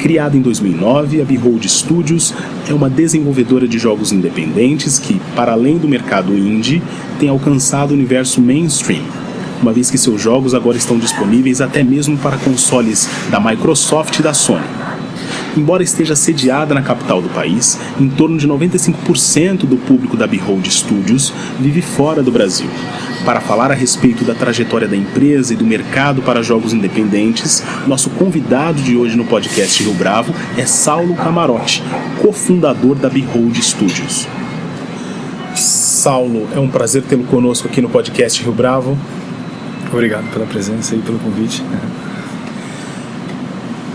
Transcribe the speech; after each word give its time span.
Criada 0.00 0.34
em 0.34 0.40
2009, 0.40 1.20
a 1.20 1.24
Behold 1.26 1.66
Studios 1.68 2.32
é 2.66 2.72
uma 2.72 2.88
desenvolvedora 2.88 3.68
de 3.68 3.78
jogos 3.78 4.12
independentes 4.12 4.98
que, 4.98 5.20
para 5.36 5.52
além 5.52 5.76
do 5.76 5.86
mercado 5.86 6.34
indie, 6.34 6.82
tem 7.18 7.28
alcançado 7.28 7.90
o 7.90 7.94
universo 7.94 8.40
mainstream, 8.40 9.02
uma 9.60 9.74
vez 9.74 9.90
que 9.90 9.98
seus 9.98 10.18
jogos 10.18 10.54
agora 10.54 10.78
estão 10.78 10.98
disponíveis 10.98 11.60
até 11.60 11.82
mesmo 11.82 12.16
para 12.16 12.38
consoles 12.38 13.06
da 13.30 13.38
Microsoft 13.38 14.18
e 14.18 14.22
da 14.22 14.32
Sony. 14.32 14.79
Embora 15.56 15.82
esteja 15.82 16.14
sediada 16.14 16.74
na 16.74 16.82
capital 16.82 17.20
do 17.20 17.28
país, 17.28 17.78
em 17.98 18.08
torno 18.08 18.38
de 18.38 18.46
95% 18.46 19.66
do 19.66 19.76
público 19.76 20.16
da 20.16 20.26
Behold 20.26 20.66
Studios 20.68 21.32
vive 21.58 21.82
fora 21.82 22.22
do 22.22 22.30
Brasil. 22.30 22.68
Para 23.24 23.40
falar 23.40 23.70
a 23.70 23.74
respeito 23.74 24.24
da 24.24 24.34
trajetória 24.34 24.88
da 24.88 24.96
empresa 24.96 25.52
e 25.52 25.56
do 25.56 25.64
mercado 25.64 26.22
para 26.22 26.42
jogos 26.42 26.72
independentes, 26.72 27.62
nosso 27.86 28.10
convidado 28.10 28.80
de 28.80 28.96
hoje 28.96 29.16
no 29.16 29.24
podcast 29.24 29.82
Rio 29.82 29.92
Bravo 29.94 30.34
é 30.56 30.64
Saulo 30.64 31.14
Camarote, 31.14 31.82
cofundador 32.22 32.94
da 32.94 33.10
Behold 33.10 33.56
Studios. 33.60 34.26
Saulo, 35.54 36.48
é 36.54 36.58
um 36.58 36.68
prazer 36.68 37.02
tê-lo 37.02 37.24
conosco 37.24 37.68
aqui 37.68 37.80
no 37.80 37.90
podcast 37.90 38.42
Rio 38.42 38.52
Bravo. 38.52 38.96
Obrigado 39.92 40.32
pela 40.32 40.46
presença 40.46 40.94
e 40.94 40.98
pelo 41.00 41.18
convite 41.18 41.62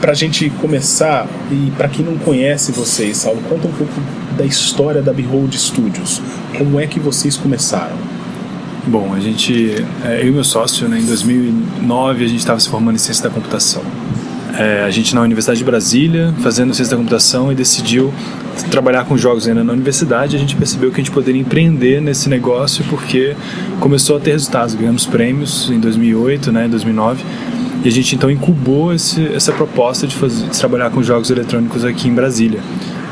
para 0.05 0.11
a 0.11 0.15
gente 0.15 0.51
começar, 0.61 1.27
e 1.51 1.71
para 1.75 1.89
quem 1.89 2.05
não 2.05 2.15
conhece 2.15 2.71
vocês, 2.71 3.17
Saulo, 3.17 3.41
conta 3.49 3.67
um 3.67 3.71
pouco 3.71 3.91
da 4.37 4.45
história 4.45 5.01
da 5.01 5.11
Behold 5.11 5.51
Studios. 5.55 6.21
Como 6.55 6.79
é 6.79 6.85
que 6.85 6.99
vocês 6.99 7.35
começaram? 7.35 7.97
Bom, 8.85 9.15
a 9.15 9.19
gente, 9.19 9.83
é, 10.03 10.21
eu 10.21 10.27
e 10.27 10.31
meu 10.31 10.43
sócio, 10.43 10.87
né, 10.87 10.99
em 10.99 11.05
2009 11.07 12.23
a 12.23 12.27
gente 12.27 12.37
estava 12.37 12.59
se 12.59 12.69
formando 12.69 12.97
em 12.97 12.99
ciência 12.99 13.23
da 13.23 13.31
computação. 13.31 13.81
É, 14.55 14.83
a 14.83 14.91
gente 14.91 15.15
na 15.15 15.21
Universidade 15.21 15.57
de 15.57 15.65
Brasília, 15.65 16.31
fazendo 16.43 16.71
ciência 16.75 16.95
da 16.95 16.97
computação 16.97 17.51
e 17.51 17.55
decidiu 17.55 18.13
trabalhar 18.69 19.05
com 19.05 19.17
jogos 19.17 19.47
ainda 19.47 19.63
na 19.63 19.73
universidade, 19.73 20.35
a 20.35 20.39
gente 20.39 20.55
percebeu 20.55 20.91
que 20.91 21.01
a 21.01 21.03
gente 21.03 21.11
poderia 21.11 21.41
empreender 21.41 21.99
nesse 21.99 22.29
negócio 22.29 22.85
porque 22.91 23.35
começou 23.79 24.17
a 24.17 24.19
ter 24.19 24.33
resultados. 24.33 24.75
Ganhamos 24.75 25.07
prêmios 25.07 25.67
em 25.71 25.79
2008, 25.79 26.51
né, 26.51 26.67
2009 26.67 27.23
e 27.85 27.87
a 27.87 27.91
gente 27.91 28.15
então 28.15 28.31
incubou 28.31 28.91
esse, 28.91 29.23
essa 29.27 29.51
proposta 29.51 30.07
de, 30.07 30.15
fazer, 30.15 30.47
de 30.49 30.59
trabalhar 30.59 30.89
com 30.89 31.03
jogos 31.03 31.29
eletrônicos 31.29 31.85
aqui 31.85 32.07
em 32.07 32.13
Brasília 32.13 32.59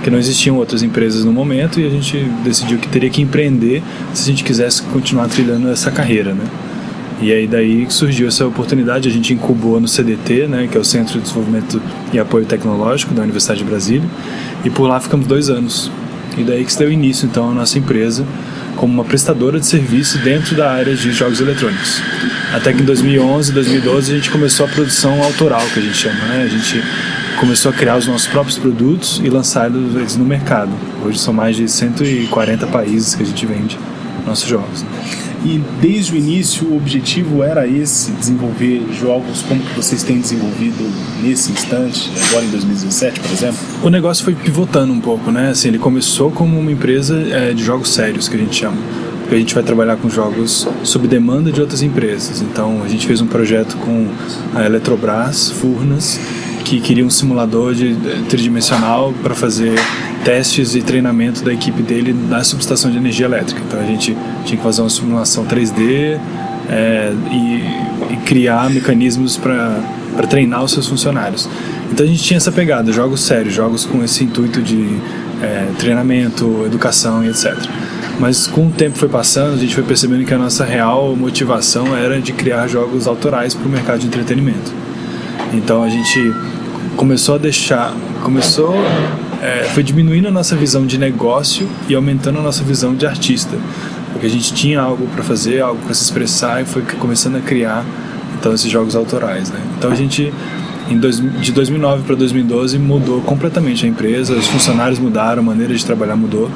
que 0.04 0.10
não 0.10 0.20
existiam 0.20 0.58
outras 0.58 0.84
empresas 0.84 1.24
no 1.24 1.32
momento 1.32 1.80
e 1.80 1.88
a 1.88 1.90
gente 1.90 2.18
decidiu 2.44 2.78
que 2.78 2.90
teria 2.90 3.10
que 3.10 3.22
empreender 3.22 3.82
se 4.14 4.24
a 4.24 4.26
gente 4.26 4.44
quisesse 4.44 4.82
continuar 4.84 5.30
trilhando 5.30 5.70
essa 5.70 5.90
carreira, 5.90 6.34
né? 6.34 6.44
E 7.22 7.32
aí 7.32 7.48
daí 7.48 7.86
surgiu 7.90 8.28
essa 8.28 8.46
oportunidade, 8.46 9.08
a 9.08 9.12
gente 9.12 9.34
incubou 9.34 9.80
no 9.80 9.88
CDT, 9.88 10.48
né, 10.48 10.68
que 10.70 10.78
é 10.78 10.82
o 10.82 10.84
Centro 10.84 11.14
de 11.14 11.22
Desenvolvimento 11.22 11.82
e 12.12 12.20
Apoio 12.20 12.46
Tecnológico 12.46 13.14
da 13.14 13.22
Universidade 13.22 13.60
de 13.60 13.66
Brasília, 13.66 14.10
e 14.66 14.70
por 14.70 14.88
lá 14.90 15.00
ficamos 15.00 15.26
dois 15.26 15.50
anos. 15.50 15.90
E 16.38 16.44
daí 16.44 16.66
que 16.66 16.74
se 16.74 16.80
deu 16.80 16.92
início 16.92 17.26
então 17.26 17.50
a 17.50 17.54
nossa 17.54 17.80
empresa 17.80 18.26
como 18.76 18.94
uma 18.94 19.04
prestadora 19.04 19.60
de 19.60 19.66
serviço 19.66 20.18
dentro 20.20 20.56
da 20.56 20.72
área 20.72 20.96
de 20.96 21.12
jogos 21.12 21.40
eletrônicos. 21.40 22.02
Até 22.54 22.74
que 22.74 22.82
em 22.82 22.86
2011, 22.86 23.52
2012 23.52 24.12
a 24.12 24.16
gente 24.16 24.30
começou 24.30 24.66
a 24.66 24.70
produção 24.70 25.22
autoral, 25.24 25.66
que 25.74 25.80
a 25.80 25.82
gente 25.82 25.98
chama, 25.98 26.26
né? 26.26 26.44
A 26.44 26.48
gente 26.48 26.84
começou 27.40 27.72
a 27.72 27.74
criar 27.74 27.98
os 27.98 28.08
nossos 28.08 28.28
próprios 28.28 28.58
produtos 28.58 29.22
e 29.24 29.30
lançar 29.30 29.70
eles 29.70 30.16
no 30.16 30.26
mercado. 30.26 30.72
Hoje 31.04 31.20
são 31.20 31.34
mais 31.34 31.56
de 31.56 31.68
140 31.68 32.68
países 32.68 33.16
que 33.16 33.24
a 33.24 33.26
gente 33.26 33.46
vende 33.46 33.78
nossos 34.26 34.48
jogos. 34.48 34.84
Né? 34.84 35.23
E 35.46 35.62
desde 35.82 36.14
o 36.14 36.16
início 36.16 36.68
o 36.68 36.78
objetivo 36.78 37.44
era 37.44 37.68
esse, 37.68 38.12
desenvolver 38.12 38.82
jogos 39.00 39.42
como 39.42 39.62
vocês 39.76 40.02
têm 40.02 40.20
desenvolvido 40.20 40.90
nesse 41.22 41.52
instante, 41.52 42.10
agora 42.30 42.46
em 42.46 42.50
2017, 42.50 43.20
por 43.20 43.32
exemplo? 43.32 43.58
O 43.84 43.90
negócio 43.90 44.24
foi 44.24 44.36
pivotando 44.36 44.94
um 44.94 45.02
pouco, 45.02 45.32
né? 45.32 45.50
Assim, 45.50 45.68
ele 45.68 45.80
começou 45.80 46.32
como 46.32 46.58
uma 46.58 46.72
empresa 46.72 47.18
é, 47.30 47.54
de 47.54 47.64
jogos 47.64 47.90
sérios, 47.90 48.30
que 48.30 48.36
a 48.36 48.40
gente 48.40 48.56
chama. 48.56 48.78
Porque 49.22 49.36
a 49.36 49.40
gente 49.40 49.54
vai 49.54 49.64
trabalhar 49.64 49.98
com 49.98 50.10
jogos 50.10 50.68
sob 50.84 51.08
demanda 51.08 51.52
de 51.52 51.60
outras 51.60 51.82
empresas. 51.82 52.42
Então 52.42 52.82
a 52.84 52.88
gente 52.88 53.06
fez 53.06 53.20
um 53.20 53.28
projeto 53.28 53.76
com 53.78 54.08
a 54.56 54.66
Eletrobras, 54.66 55.50
Furnas, 55.52 56.20
que 56.64 56.80
queria 56.80 57.06
um 57.06 57.10
simulador 57.10 57.74
de, 57.74 57.96
tridimensional 58.30 59.14
para 59.22 59.36
fazer 59.36 59.76
testes 60.24 60.76
e 60.76 60.82
treinamento 60.82 61.44
da 61.44 61.54
equipe 61.54 61.82
dele 61.82 62.14
na 62.14 62.44
subestação 62.44 62.90
de 62.90 62.98
energia 62.98 63.26
elétrica. 63.26 63.62
Então 63.66 63.80
a 63.80 63.86
gente 63.86 64.16
tinha 64.46 64.58
que 64.58 64.64
fazer 64.64 64.82
uma 64.82 64.90
simulação 64.90 65.46
3D 65.46 66.20
é, 66.70 67.14
e, 67.32 68.14
e, 68.14 68.18
criar 68.26 68.70
mecanismos 68.70 69.38
para 69.38 69.82
treinar 70.30 70.64
os 70.64 70.72
seus 70.72 70.88
funcionários. 70.88 71.48
Então 71.92 72.06
a 72.06 72.10
gente 72.10 72.24
tinha 72.24 72.38
essa 72.38 72.52
pegada, 72.52 72.92
jogos 72.92 73.22
sérios, 73.22 73.54
jogos 73.54 73.86
com 73.86 74.04
esse 74.04 74.24
intuito 74.24 74.62
de 74.62 74.98
é, 75.42 75.68
treinamento, 75.78 76.64
educação 76.66 77.24
e 77.24 77.30
etc. 77.30 77.54
Mas 78.20 78.48
com 78.48 78.68
o 78.68 78.72
tempo 78.72 78.98
foi 78.98 79.10
passando, 79.10 79.56
a 79.56 79.58
gente 79.58 79.74
foi 79.74 79.84
percebendo 79.84 80.24
que 80.26 80.34
a 80.34 80.38
nossa 80.38 80.64
real 80.64 81.16
motivação 81.16 81.96
era 81.96 82.22
de 82.22 82.32
criar 82.32 82.68
jogos 82.68 83.08
autorais 83.08 83.54
para 83.54 83.68
o 83.68 83.70
mercado 83.70 84.00
de 84.00 84.08
entretenimento. 84.08 84.72
Então 85.54 85.84
a 85.84 85.90
gente 85.90 86.34
começou 86.96 87.36
a 87.36 87.38
deixar, 87.38 87.94
começou, 88.24 88.74
é, 89.44 89.66
foi 89.74 89.84
diminuindo 89.84 90.30
a 90.30 90.32
nossa 90.32 90.56
visão 90.56 90.86
de 90.86 90.98
negócio 90.98 91.68
e 91.90 91.94
aumentando 91.94 92.40
a 92.40 92.42
nossa 92.42 92.64
visão 92.64 92.96
de 92.96 93.06
artista, 93.06 93.58
porque 94.14 94.26
a 94.26 94.30
gente 94.30 94.54
tinha 94.54 94.80
algo 94.80 95.06
para 95.08 95.22
fazer, 95.22 95.62
algo 95.62 95.82
para 95.84 95.94
se 95.94 96.02
expressar 96.02 96.62
e 96.62 96.66
foi 96.66 96.82
começando 96.98 97.36
a 97.36 97.42
criar 97.42 97.84
então 98.40 98.54
esses 98.54 98.72
jogos 98.72 98.96
autorais, 98.96 99.50
né? 99.50 99.60
Então 99.78 99.92
a 99.92 99.96
gente 99.96 100.34
dois, 100.98 101.20
de 101.42 101.52
2009 101.52 102.04
para 102.04 102.16
2012 102.16 102.80
mudou 102.80 103.20
completamente 103.22 103.86
a 103.86 103.90
empresa, 103.90 104.34
os 104.34 104.48
funcionários 104.48 104.98
mudaram, 104.98 105.42
a 105.42 105.46
maneira 105.46 105.76
de 105.76 105.86
trabalhar 105.86 106.16
mudou 106.16 106.50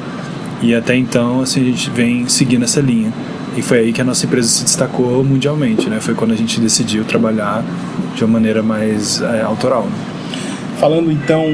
e 0.62 0.74
até 0.74 0.96
então 0.96 1.42
assim 1.42 1.60
a 1.60 1.64
gente 1.64 1.90
vem 1.90 2.26
seguindo 2.26 2.64
essa 2.64 2.80
linha. 2.80 3.12
E 3.54 3.60
foi 3.60 3.80
aí 3.80 3.92
que 3.92 4.00
a 4.00 4.04
nossa 4.04 4.24
empresa 4.24 4.48
se 4.48 4.64
destacou 4.64 5.22
mundialmente, 5.22 5.90
né? 5.90 6.00
Foi 6.00 6.14
quando 6.14 6.32
a 6.32 6.36
gente 6.36 6.58
decidiu 6.58 7.04
trabalhar 7.04 7.62
de 8.14 8.24
uma 8.24 8.34
maneira 8.34 8.62
mais 8.62 9.20
é, 9.20 9.42
autoral. 9.42 9.82
Né? 9.82 10.17
Falando 10.78 11.10
então 11.10 11.44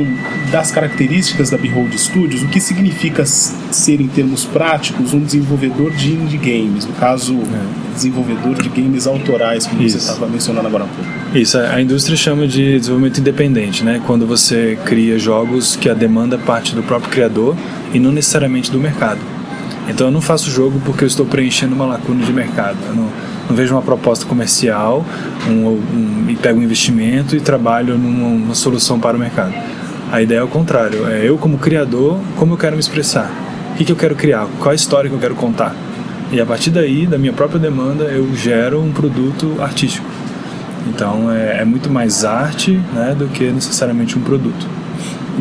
das 0.52 0.70
características 0.70 1.48
da 1.48 1.56
Behold 1.56 1.96
Studios, 1.96 2.42
o 2.42 2.48
que 2.48 2.60
significa 2.60 3.24
ser 3.24 4.00
em 4.00 4.06
termos 4.06 4.44
práticos 4.44 5.14
um 5.14 5.20
desenvolvedor 5.20 5.92
de 5.92 6.12
indie 6.12 6.36
games, 6.36 6.84
no 6.84 6.92
caso, 6.92 7.34
é. 7.34 7.94
desenvolvedor 7.94 8.54
de 8.62 8.68
games 8.68 9.06
autorais, 9.06 9.66
como 9.66 9.82
Isso. 9.82 9.98
você 9.98 10.10
estava 10.10 10.26
mencionando 10.26 10.66
agora 10.66 10.84
há 10.84 10.86
pouco. 10.86 11.38
Isso, 11.38 11.58
a 11.58 11.80
indústria 11.80 12.16
chama 12.16 12.46
de 12.46 12.78
desenvolvimento 12.78 13.18
independente, 13.18 13.82
né? 13.82 14.00
Quando 14.06 14.26
você 14.26 14.78
cria 14.84 15.18
jogos 15.18 15.74
que 15.74 15.88
a 15.88 15.94
demanda 15.94 16.36
parte 16.36 16.74
do 16.74 16.82
próprio 16.82 17.10
criador 17.10 17.56
e 17.94 17.98
não 17.98 18.12
necessariamente 18.12 18.70
do 18.70 18.78
mercado. 18.78 19.20
Então 19.88 20.08
eu 20.08 20.10
não 20.10 20.20
faço 20.20 20.50
jogo 20.50 20.80
porque 20.84 21.04
eu 21.04 21.08
estou 21.08 21.26
preenchendo 21.26 21.74
uma 21.74 21.86
lacuna 21.86 22.24
de 22.24 22.32
mercado. 22.32 22.78
Eu 22.86 22.94
não, 22.94 23.08
não 23.48 23.56
vejo 23.56 23.74
uma 23.74 23.82
proposta 23.82 24.24
comercial 24.26 25.04
um, 25.48 25.68
um, 25.68 26.26
e 26.28 26.36
pego 26.36 26.60
um 26.60 26.62
investimento 26.62 27.36
e 27.36 27.40
trabalho 27.40 27.98
numa, 27.98 28.54
solução 28.54 28.98
para 28.98 29.16
o 29.16 29.20
mercado. 29.20 29.54
A 30.10 30.22
ideia 30.22 30.38
é 30.38 30.42
o 30.42 30.48
contrário. 30.48 31.06
É 31.08 31.28
eu 31.28 31.36
como 31.36 31.58
criador, 31.58 32.18
como 32.36 32.54
eu 32.54 32.56
quero 32.56 32.74
me 32.76 32.80
expressar. 32.80 33.30
O 33.72 33.76
que, 33.76 33.84
que 33.84 33.92
eu 33.92 33.96
quero 33.96 34.14
criar? 34.14 34.46
Qual 34.58 34.70
a 34.70 34.74
história 34.74 35.10
que 35.10 35.16
eu 35.16 35.20
quero 35.20 35.34
contar? 35.34 35.74
E 36.32 36.40
a 36.40 36.46
partir 36.46 36.70
daí, 36.70 37.06
da 37.06 37.18
minha 37.18 37.32
própria 37.32 37.58
demanda, 37.58 38.04
eu 38.04 38.34
gero 38.34 38.80
um 38.80 38.92
produto 38.92 39.56
artístico. 39.60 40.06
Então 40.86 41.30
é, 41.30 41.60
é 41.60 41.64
muito 41.64 41.90
mais 41.90 42.24
arte 42.24 42.80
né, 42.92 43.14
do 43.18 43.26
que 43.28 43.50
necessariamente 43.50 44.18
um 44.18 44.22
produto. 44.22 44.66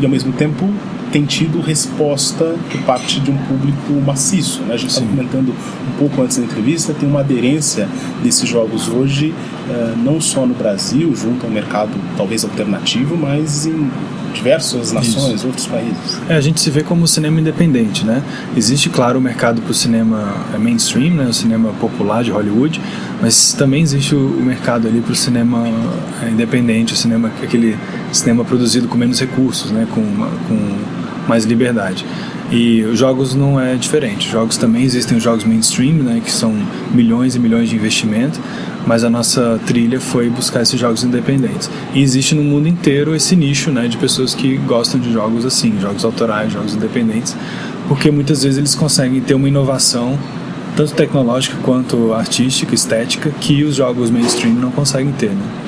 E 0.00 0.04
ao 0.04 0.10
mesmo 0.10 0.32
tempo 0.32 0.68
tem 1.14 1.24
tido 1.24 1.60
resposta 1.60 2.56
por 2.72 2.80
parte 2.82 3.20
de 3.20 3.30
um 3.30 3.36
público 3.36 3.92
maciço. 4.04 4.62
Né? 4.62 4.74
A 4.74 4.76
gente 4.76 4.90
estava 4.90 5.06
comentando 5.06 5.50
um 5.50 5.96
pouco 5.96 6.20
antes 6.20 6.38
da 6.38 6.42
entrevista, 6.42 6.92
tem 6.92 7.08
uma 7.08 7.20
aderência 7.20 7.88
desses 8.20 8.48
jogos 8.48 8.88
hoje, 8.88 9.32
uh, 9.68 9.96
não 9.96 10.20
só 10.20 10.44
no 10.44 10.54
Brasil, 10.54 11.14
junto 11.14 11.46
ao 11.46 11.52
mercado 11.52 11.92
talvez 12.16 12.42
alternativo, 12.42 13.16
mas 13.16 13.64
em 13.64 13.88
diversas 14.34 14.90
nações, 14.90 15.36
Isso. 15.36 15.46
outros 15.46 15.68
países. 15.68 16.20
É, 16.28 16.34
a 16.34 16.40
gente 16.40 16.60
se 16.60 16.68
vê 16.68 16.82
como 16.82 17.06
cinema 17.06 17.38
independente, 17.38 18.04
né? 18.04 18.20
Existe, 18.56 18.90
claro, 18.90 19.20
o 19.20 19.22
mercado 19.22 19.62
para 19.62 19.70
o 19.70 19.74
cinema 19.74 20.34
é, 20.52 20.58
mainstream, 20.58 21.14
né? 21.14 21.26
o 21.26 21.32
cinema 21.32 21.72
popular 21.80 22.24
de 22.24 22.32
Hollywood, 22.32 22.80
mas 23.22 23.52
também 23.52 23.82
existe 23.82 24.16
o 24.16 24.42
mercado 24.42 24.88
ali 24.88 25.00
para 25.00 25.12
o 25.12 25.14
cinema 25.14 25.64
é, 26.24 26.30
independente, 26.30 26.92
o 26.92 26.96
cinema 26.96 27.30
aquele 27.40 27.78
cinema 28.12 28.44
produzido 28.44 28.88
com 28.88 28.98
menos 28.98 29.20
recursos, 29.20 29.70
né? 29.70 29.86
Com, 29.94 30.02
com 30.02 30.93
mais 31.28 31.44
liberdade. 31.44 32.04
E 32.50 32.82
os 32.82 32.98
jogos 32.98 33.34
não 33.34 33.58
é 33.58 33.74
diferente. 33.74 34.26
Os 34.26 34.32
jogos 34.32 34.56
também 34.56 34.82
existem 34.82 35.16
os 35.16 35.24
jogos 35.24 35.44
mainstream, 35.44 35.94
né, 35.96 36.20
que 36.24 36.30
são 36.30 36.54
milhões 36.92 37.34
e 37.34 37.38
milhões 37.38 37.68
de 37.68 37.76
investimento, 37.76 38.38
mas 38.86 39.02
a 39.02 39.10
nossa 39.10 39.58
trilha 39.66 40.00
foi 40.00 40.28
buscar 40.28 40.62
esses 40.62 40.78
jogos 40.78 41.02
independentes. 41.02 41.70
E 41.94 42.02
existe 42.02 42.34
no 42.34 42.42
mundo 42.42 42.68
inteiro 42.68 43.14
esse 43.14 43.34
nicho, 43.34 43.70
né, 43.70 43.88
de 43.88 43.96
pessoas 43.96 44.34
que 44.34 44.56
gostam 44.58 45.00
de 45.00 45.12
jogos 45.12 45.44
assim, 45.44 45.78
jogos 45.80 46.04
autorais, 46.04 46.52
jogos 46.52 46.74
independentes, 46.74 47.34
porque 47.88 48.10
muitas 48.10 48.42
vezes 48.42 48.58
eles 48.58 48.74
conseguem 48.74 49.20
ter 49.20 49.34
uma 49.34 49.48
inovação 49.48 50.18
tanto 50.76 50.92
tecnológica 50.94 51.56
quanto 51.62 52.12
artística, 52.12 52.74
estética, 52.74 53.30
que 53.40 53.62
os 53.62 53.76
jogos 53.76 54.10
mainstream 54.10 54.54
não 54.54 54.70
conseguem 54.70 55.12
ter, 55.12 55.30
né? 55.30 55.63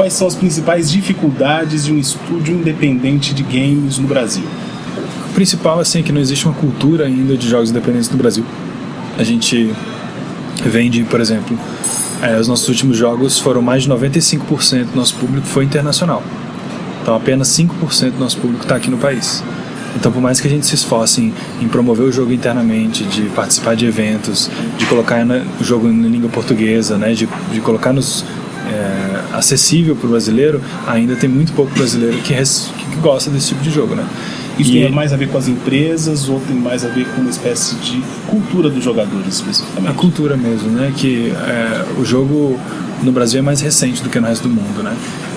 Quais 0.00 0.14
são 0.14 0.26
as 0.26 0.34
principais 0.34 0.90
dificuldades 0.90 1.84
de 1.84 1.92
um 1.92 1.98
estúdio 1.98 2.54
independente 2.54 3.34
de 3.34 3.42
games 3.42 3.98
no 3.98 4.08
Brasil? 4.08 4.44
O 5.28 5.34
principal 5.34 5.78
assim, 5.78 6.00
é 6.00 6.02
que 6.02 6.10
não 6.10 6.22
existe 6.22 6.46
uma 6.46 6.54
cultura 6.54 7.04
ainda 7.04 7.36
de 7.36 7.46
jogos 7.46 7.68
independentes 7.68 8.08
no 8.08 8.16
Brasil. 8.16 8.42
A 9.18 9.22
gente 9.22 9.70
vende, 10.64 11.04
por 11.04 11.20
exemplo, 11.20 11.54
é, 12.22 12.40
os 12.40 12.48
nossos 12.48 12.66
últimos 12.66 12.96
jogos 12.96 13.38
foram 13.38 13.60
mais 13.60 13.82
de 13.82 13.90
95% 13.90 14.86
do 14.86 14.96
nosso 14.96 15.16
público 15.16 15.46
foi 15.46 15.66
internacional. 15.66 16.22
Então 17.02 17.14
apenas 17.14 17.48
5% 17.48 18.12
do 18.12 18.20
nosso 18.20 18.38
público 18.38 18.62
está 18.62 18.76
aqui 18.76 18.88
no 18.88 18.96
país. 18.96 19.44
Então, 19.96 20.10
por 20.10 20.22
mais 20.22 20.40
que 20.40 20.48
a 20.48 20.50
gente 20.50 20.64
se 20.64 20.76
esforce 20.76 21.20
em, 21.20 21.34
em 21.60 21.68
promover 21.68 22.06
o 22.06 22.12
jogo 22.12 22.32
internamente, 22.32 23.04
de 23.04 23.24
participar 23.34 23.76
de 23.76 23.84
eventos, 23.84 24.50
de 24.78 24.86
colocar 24.86 25.26
o 25.60 25.62
jogo 25.62 25.88
em 25.88 26.08
língua 26.08 26.30
portuguesa, 26.30 26.96
né, 26.96 27.12
de, 27.12 27.28
de 27.52 27.60
colocar 27.60 27.92
nos 27.92 28.24
é, 28.66 29.09
acessível 29.32 29.96
para 29.96 30.06
o 30.06 30.10
brasileiro, 30.10 30.60
ainda 30.86 31.16
tem 31.16 31.28
muito 31.28 31.52
pouco 31.52 31.72
brasileiro 31.74 32.18
que, 32.18 32.32
res, 32.32 32.70
que 32.76 32.96
gosta 32.96 33.30
desse 33.30 33.48
tipo 33.48 33.62
de 33.62 33.70
jogo, 33.70 33.94
né? 33.94 34.06
Isso 34.58 34.72
e 34.72 34.82
tem 34.82 34.92
mais 34.92 35.12
a 35.12 35.16
ver 35.16 35.28
com 35.28 35.38
as 35.38 35.48
empresas 35.48 36.28
ou 36.28 36.38
tem 36.40 36.54
mais 36.54 36.84
a 36.84 36.88
ver 36.88 37.06
com 37.06 37.22
uma 37.22 37.30
espécie 37.30 37.74
de 37.76 38.02
cultura 38.26 38.68
dos 38.68 38.84
jogadores 38.84 39.36
especificamente? 39.36 39.90
A 39.90 39.94
cultura 39.94 40.36
mesmo, 40.36 40.68
né? 40.70 40.92
Que 40.94 41.30
é, 41.30 41.84
o 41.98 42.04
jogo 42.04 42.58
no 43.02 43.12
Brasil 43.12 43.38
é 43.38 43.42
mais 43.42 43.60
recente 43.60 44.02
do 44.02 44.10
que 44.10 44.20
no 44.20 44.26
resto 44.26 44.48
do 44.48 44.54
mundo, 44.54 44.82
né? 44.82 44.94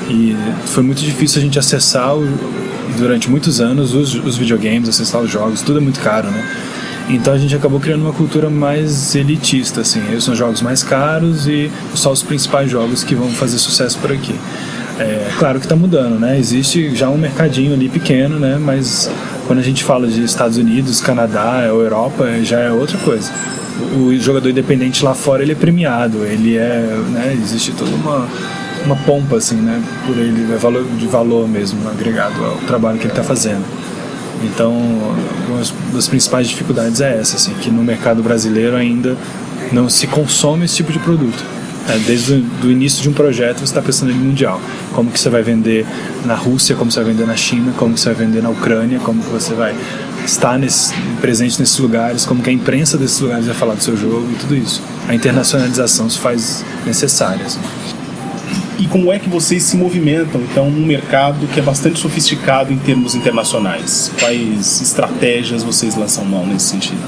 E 0.10 0.36
foi 0.66 0.84
muito 0.84 1.02
difícil 1.02 1.40
a 1.40 1.44
gente 1.44 1.58
acessar 1.58 2.16
o, 2.16 2.28
durante 2.98 3.30
muitos 3.30 3.62
anos 3.62 3.94
os, 3.94 4.14
os 4.14 4.38
videogames, 4.38 4.90
acessar 4.90 5.22
os 5.22 5.32
jogos, 5.32 5.62
tudo 5.62 5.78
é 5.78 5.82
muito 5.82 6.00
caro, 6.02 6.30
né? 6.30 6.46
Então 7.16 7.34
a 7.34 7.38
gente 7.38 7.56
acabou 7.56 7.80
criando 7.80 8.02
uma 8.02 8.14
cultura 8.14 8.50
mais 8.50 9.16
elitista, 9.16 9.82
assim. 9.82 10.02
Eles 10.10 10.24
são 10.24 10.36
jogos 10.36 10.62
mais 10.62 10.82
caros 10.82 11.48
e 11.48 11.72
só 11.94 12.12
os 12.12 12.24
principais 12.24 12.72
jogos 12.72 13.04
que 13.04 13.14
vão 13.14 13.30
fazer 13.30 13.58
sucesso 13.60 14.00
por 14.00 14.12
aqui. 14.12 14.36
É, 15.00 15.30
claro 15.38 15.60
que 15.60 15.66
está 15.66 15.76
mudando, 15.76 16.20
né? 16.20 16.38
Existe 16.38 16.96
já 16.96 17.10
um 17.10 17.18
mercadinho 17.18 17.74
ali 17.74 17.88
pequeno, 17.88 18.40
né? 18.40 18.58
Mas 18.60 19.10
quando 19.48 19.60
a 19.60 19.64
gente 19.64 19.84
fala 19.84 20.08
de 20.08 20.24
Estados 20.24 20.58
Unidos, 20.58 21.02
Canadá, 21.02 21.64
Europa, 21.66 22.26
já 22.44 22.60
é 22.60 22.72
outra 22.72 22.98
coisa. 23.00 23.32
O 23.96 24.16
jogador 24.18 24.50
independente 24.50 25.04
lá 25.04 25.14
fora 25.14 25.44
ele 25.44 25.52
é 25.52 25.56
premiado, 25.56 26.24
ele 26.26 26.58
é, 26.58 27.00
né? 27.12 27.38
Existe 27.40 27.72
toda 27.74 27.92
uma 27.92 28.28
uma 28.86 28.96
pompa 28.98 29.38
assim, 29.38 29.56
né? 29.56 29.82
Por 30.06 30.18
ele, 30.18 30.54
é 30.54 30.58
valor 30.58 30.84
de 30.84 31.08
valor 31.08 31.48
mesmo 31.48 31.88
agregado 31.90 32.44
ao 32.44 32.58
trabalho 32.68 32.98
que 32.98 33.06
ele 33.06 33.14
está 33.14 33.24
fazendo. 33.24 33.64
Então, 34.44 34.74
uma 35.48 35.62
das 35.94 36.08
principais 36.08 36.48
dificuldades 36.48 37.02
é 37.02 37.18
essa, 37.20 37.36
assim, 37.36 37.54
que 37.56 37.70
no 37.70 37.84
mercado 37.84 38.24
brasileiro 38.24 38.76
ainda 38.76 39.18
não 39.72 39.90
se 39.90 40.08
consome 40.08 40.66
esse 40.66 40.76
tipo 40.76 40.92
de 40.92 41.00
produto. 41.00 41.44
É, 41.88 41.98
desde 42.00 42.46
o 42.64 42.72
início 42.72 43.02
de 43.02 43.10
um 43.10 43.14
projeto 43.14 43.58
você 43.58 43.66
está 43.66 43.82
pensando 43.82 44.12
em 44.12 44.16
mundial. 44.16 44.62
Como 44.94 45.12
que 45.12 45.20
você 45.20 45.30
vai 45.30 45.44
vender 45.44 45.86
na 46.26 46.36
Rússia, 46.36 46.76
como 46.76 46.90
você 46.90 47.04
vai 47.04 47.12
vender 47.12 47.28
na 47.28 47.36
China, 47.36 47.74
como 47.78 47.98
você 47.98 48.14
vai 48.14 48.26
vender 48.26 48.42
na 48.42 48.50
Ucrânia, 48.50 49.00
como 49.00 49.22
que 49.22 49.30
você 49.30 49.54
vai 49.54 49.76
estar 50.26 50.58
nesse, 50.58 50.94
presente 51.20 51.60
nesses 51.60 51.78
lugares, 51.80 52.26
como 52.26 52.42
que 52.42 52.50
a 52.50 52.54
imprensa 52.54 52.98
desses 52.98 53.20
lugares 53.20 53.46
vai 53.46 53.56
falar 53.56 53.74
do 53.74 53.84
seu 53.84 53.98
jogo 53.98 54.26
e 54.32 54.36
tudo 54.36 54.56
isso. 54.56 54.82
A 55.10 55.14
internacionalização 55.14 56.10
se 56.10 56.20
faz 56.20 56.64
necessária. 56.86 57.46
Assim 57.46 57.60
como 58.94 59.12
é 59.12 59.18
que 59.18 59.28
vocês 59.28 59.64
se 59.64 59.76
movimentam 59.76 60.40
então 60.40 60.70
num 60.70 60.86
mercado 60.86 61.48
que 61.48 61.60
é 61.60 61.64
bastante 61.64 61.98
sofisticado 61.98 62.72
em 62.72 62.78
termos 62.78 63.16
internacionais? 63.16 64.12
Quais 64.20 64.82
estratégias 64.82 65.64
vocês 65.64 65.96
lançam 65.96 66.24
mão 66.24 66.46
nesse 66.46 66.68
sentido? 66.68 67.02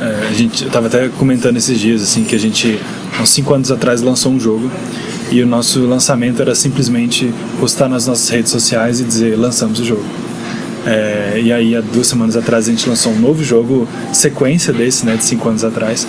É, 0.00 0.28
a 0.28 0.32
gente 0.32 0.64
estava 0.64 0.86
até 0.86 1.08
comentando 1.08 1.56
esses 1.56 1.80
dias 1.80 2.00
assim 2.00 2.22
que 2.22 2.36
a 2.36 2.38
gente 2.38 2.78
há 3.20 3.26
cinco 3.26 3.52
anos 3.52 3.72
atrás 3.72 4.00
lançou 4.00 4.30
um 4.30 4.38
jogo 4.38 4.70
e 5.32 5.42
o 5.42 5.46
nosso 5.46 5.80
lançamento 5.80 6.40
era 6.40 6.54
simplesmente 6.54 7.34
postar 7.58 7.88
nas 7.88 8.06
nossas 8.06 8.28
redes 8.28 8.52
sociais 8.52 9.00
e 9.00 9.02
dizer 9.02 9.36
lançamos 9.36 9.80
o 9.80 9.84
jogo. 9.84 10.04
É, 10.86 11.40
e 11.42 11.52
aí 11.52 11.74
há 11.74 11.80
duas 11.80 12.06
semanas 12.06 12.36
atrás 12.36 12.68
a 12.68 12.70
gente 12.70 12.88
lançou 12.88 13.12
um 13.12 13.18
novo 13.18 13.42
jogo, 13.42 13.88
sequência 14.12 14.72
desse, 14.72 15.04
né, 15.04 15.16
de 15.16 15.24
cinco 15.24 15.48
anos 15.48 15.64
atrás. 15.64 16.06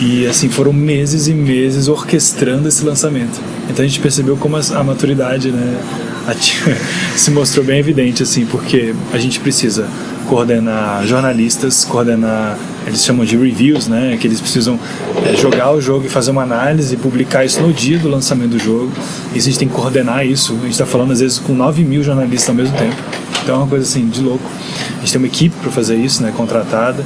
E 0.00 0.26
assim 0.26 0.48
foram 0.48 0.72
meses 0.72 1.28
e 1.28 1.34
meses 1.34 1.86
orquestrando 1.86 2.66
esse 2.66 2.82
lançamento. 2.82 3.38
Então 3.68 3.84
a 3.84 3.88
gente 3.88 4.00
percebeu 4.00 4.34
como 4.34 4.56
a, 4.56 4.82
maturidade, 4.82 5.50
né, 5.50 5.78
se 7.14 7.30
mostrou 7.30 7.64
bem 7.64 7.78
evidente 7.78 8.22
assim, 8.22 8.46
porque 8.46 8.94
a 9.12 9.18
gente 9.18 9.38
precisa 9.40 9.86
coordenar 10.26 11.06
jornalistas, 11.06 11.84
coordenar, 11.84 12.56
eles 12.86 13.04
chamam 13.04 13.26
de 13.26 13.36
reviews, 13.36 13.88
né, 13.88 14.16
que 14.18 14.26
eles 14.26 14.40
precisam 14.40 14.78
é, 15.26 15.36
jogar 15.36 15.72
o 15.72 15.80
jogo 15.80 16.06
e 16.06 16.08
fazer 16.08 16.30
uma 16.30 16.42
análise 16.42 16.94
e 16.94 16.96
publicar 16.96 17.44
isso 17.44 17.60
no 17.60 17.72
dia 17.72 17.98
do 17.98 18.08
lançamento 18.08 18.52
do 18.52 18.58
jogo. 18.58 18.90
E 19.34 19.38
a 19.38 19.42
gente 19.42 19.58
tem 19.58 19.68
que 19.68 19.74
coordenar 19.74 20.26
isso. 20.26 20.54
A 20.54 20.62
gente 20.62 20.72
está 20.72 20.86
falando 20.86 21.12
às 21.12 21.20
vezes 21.20 21.38
com 21.38 21.52
9 21.52 21.84
mil 21.84 22.02
jornalistas 22.02 22.48
ao 22.48 22.54
mesmo 22.54 22.76
tempo. 22.78 22.96
Então 23.42 23.56
é 23.56 23.58
uma 23.58 23.66
coisa 23.66 23.84
assim 23.84 24.08
de 24.08 24.22
louco. 24.22 24.48
A 24.96 25.00
gente 25.00 25.12
tem 25.12 25.20
uma 25.20 25.26
equipe 25.26 25.54
para 25.60 25.70
fazer 25.70 25.96
isso, 25.96 26.22
né, 26.22 26.32
contratada, 26.34 27.04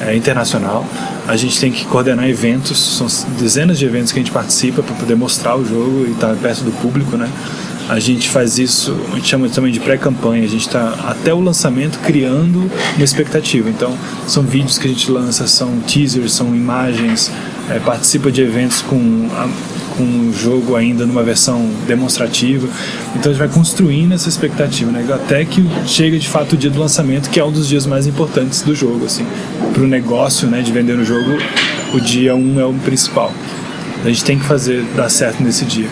é, 0.00 0.14
internacional. 0.16 0.86
A 1.26 1.36
gente 1.36 1.58
tem 1.58 1.72
que 1.72 1.84
coordenar 1.86 2.28
eventos, 2.28 2.78
são 2.78 3.06
dezenas 3.38 3.78
de 3.78 3.84
eventos 3.84 4.12
que 4.12 4.18
a 4.18 4.22
gente 4.22 4.32
participa 4.32 4.82
para 4.82 4.94
poder 4.94 5.14
mostrar 5.14 5.56
o 5.56 5.64
jogo 5.64 6.06
e 6.06 6.12
estar 6.12 6.28
tá 6.28 6.34
perto 6.34 6.62
do 6.62 6.72
público, 6.80 7.16
né? 7.16 7.30
A 7.88 8.00
gente 8.00 8.28
faz 8.28 8.58
isso, 8.58 8.96
a 9.12 9.14
gente 9.14 9.28
chama 9.28 9.48
também 9.48 9.70
de 9.70 9.78
pré-campanha. 9.78 10.44
A 10.44 10.48
gente 10.48 10.66
está 10.66 10.88
até 11.06 11.32
o 11.32 11.40
lançamento 11.40 12.00
criando 12.00 12.68
uma 12.96 13.04
expectativa. 13.04 13.70
Então, 13.70 13.96
são 14.26 14.42
vídeos 14.42 14.76
que 14.76 14.88
a 14.88 14.90
gente 14.90 15.08
lança, 15.08 15.46
são 15.46 15.78
teasers, 15.80 16.32
são 16.32 16.54
imagens, 16.54 17.30
é, 17.70 17.78
participa 17.78 18.32
de 18.32 18.42
eventos 18.42 18.82
com 18.82 19.28
com 19.96 20.04
o 20.04 20.32
jogo 20.32 20.76
ainda 20.76 21.06
numa 21.06 21.22
versão 21.22 21.70
demonstrativa. 21.86 22.68
Então 23.14 23.30
a 23.30 23.34
gente 23.34 23.38
vai 23.38 23.48
construindo 23.48 24.12
essa 24.12 24.28
expectativa, 24.28 24.90
né? 24.90 25.04
Até 25.12 25.44
que 25.44 25.64
chega 25.86 26.18
de 26.18 26.28
fato 26.28 26.52
o 26.54 26.56
dia 26.56 26.70
do 26.70 26.78
lançamento, 26.78 27.30
que 27.30 27.40
é 27.40 27.44
um 27.44 27.52
dos 27.52 27.68
dias 27.68 27.86
mais 27.86 28.06
importantes 28.06 28.62
do 28.62 28.74
jogo, 28.74 29.06
assim. 29.06 29.26
Para 29.72 29.82
o 29.82 29.86
negócio, 29.86 30.48
né, 30.48 30.62
de 30.62 30.72
vender 30.72 30.98
o 30.98 31.04
jogo, 31.04 31.30
o 31.94 32.00
dia 32.00 32.34
1 32.34 32.38
um 32.38 32.60
é 32.60 32.64
o 32.64 32.74
principal. 32.74 33.32
A 34.04 34.08
gente 34.08 34.24
tem 34.24 34.38
que 34.38 34.44
fazer 34.44 34.84
dar 34.94 35.08
certo 35.08 35.42
nesse 35.42 35.64
dia. 35.64 35.88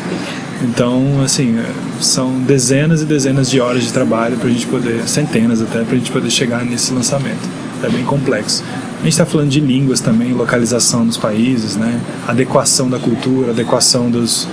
Então, 0.63 1.21
assim, 1.23 1.59
são 2.01 2.39
dezenas 2.41 3.03
e 3.03 3.05
dezenas 3.05 3.51
de 3.51 3.61
horas 3.61 3.83
de 3.83 3.93
trabalho 3.93 4.37
para 4.37 4.49
a 4.49 4.53
gente 4.53 4.67
poder, 4.67 5.07
centenas 5.09 5.61
até, 5.61 5.83
para 5.83 5.95
a 5.95 5.99
gente 5.99 6.11
poder 6.11 6.31
chegar 6.31 6.65
nesse 6.65 6.93
lançamento. 6.93 7.64
É 7.85 7.89
bem 7.89 8.05
complexo. 8.05 8.65
A 9.01 9.05
gente 9.05 9.13
está 9.13 9.27
falando 9.27 9.51
de 9.51 9.61
línguas 9.61 10.01
também, 10.01 10.33
localização 10.33 11.07
dos 11.07 11.19
países, 11.19 11.77
né? 11.77 12.01
adequação 12.27 12.89
da 12.89 12.99
cultura, 12.99 13.51
adequação 13.51 14.11
dos, 14.11 14.49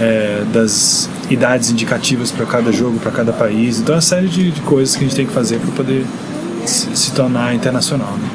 é, 0.00 0.44
das 0.52 1.10
idades 1.28 1.70
indicativas 1.70 2.30
para 2.30 2.46
cada 2.46 2.70
jogo, 2.70 3.00
para 3.00 3.10
cada 3.10 3.32
país. 3.32 3.80
Então, 3.80 3.94
é 3.94 3.96
uma 3.96 4.02
série 4.02 4.28
de, 4.28 4.52
de, 4.52 4.60
coisas 4.60 4.94
que 4.94 5.04
a 5.04 5.08
gente 5.08 5.16
tem 5.16 5.26
que 5.26 5.32
fazer 5.32 5.58
para 5.58 5.72
poder 5.72 6.06
se, 6.64 7.10
tornar 7.10 7.52
internacional. 7.54 8.12
Né? 8.12 8.28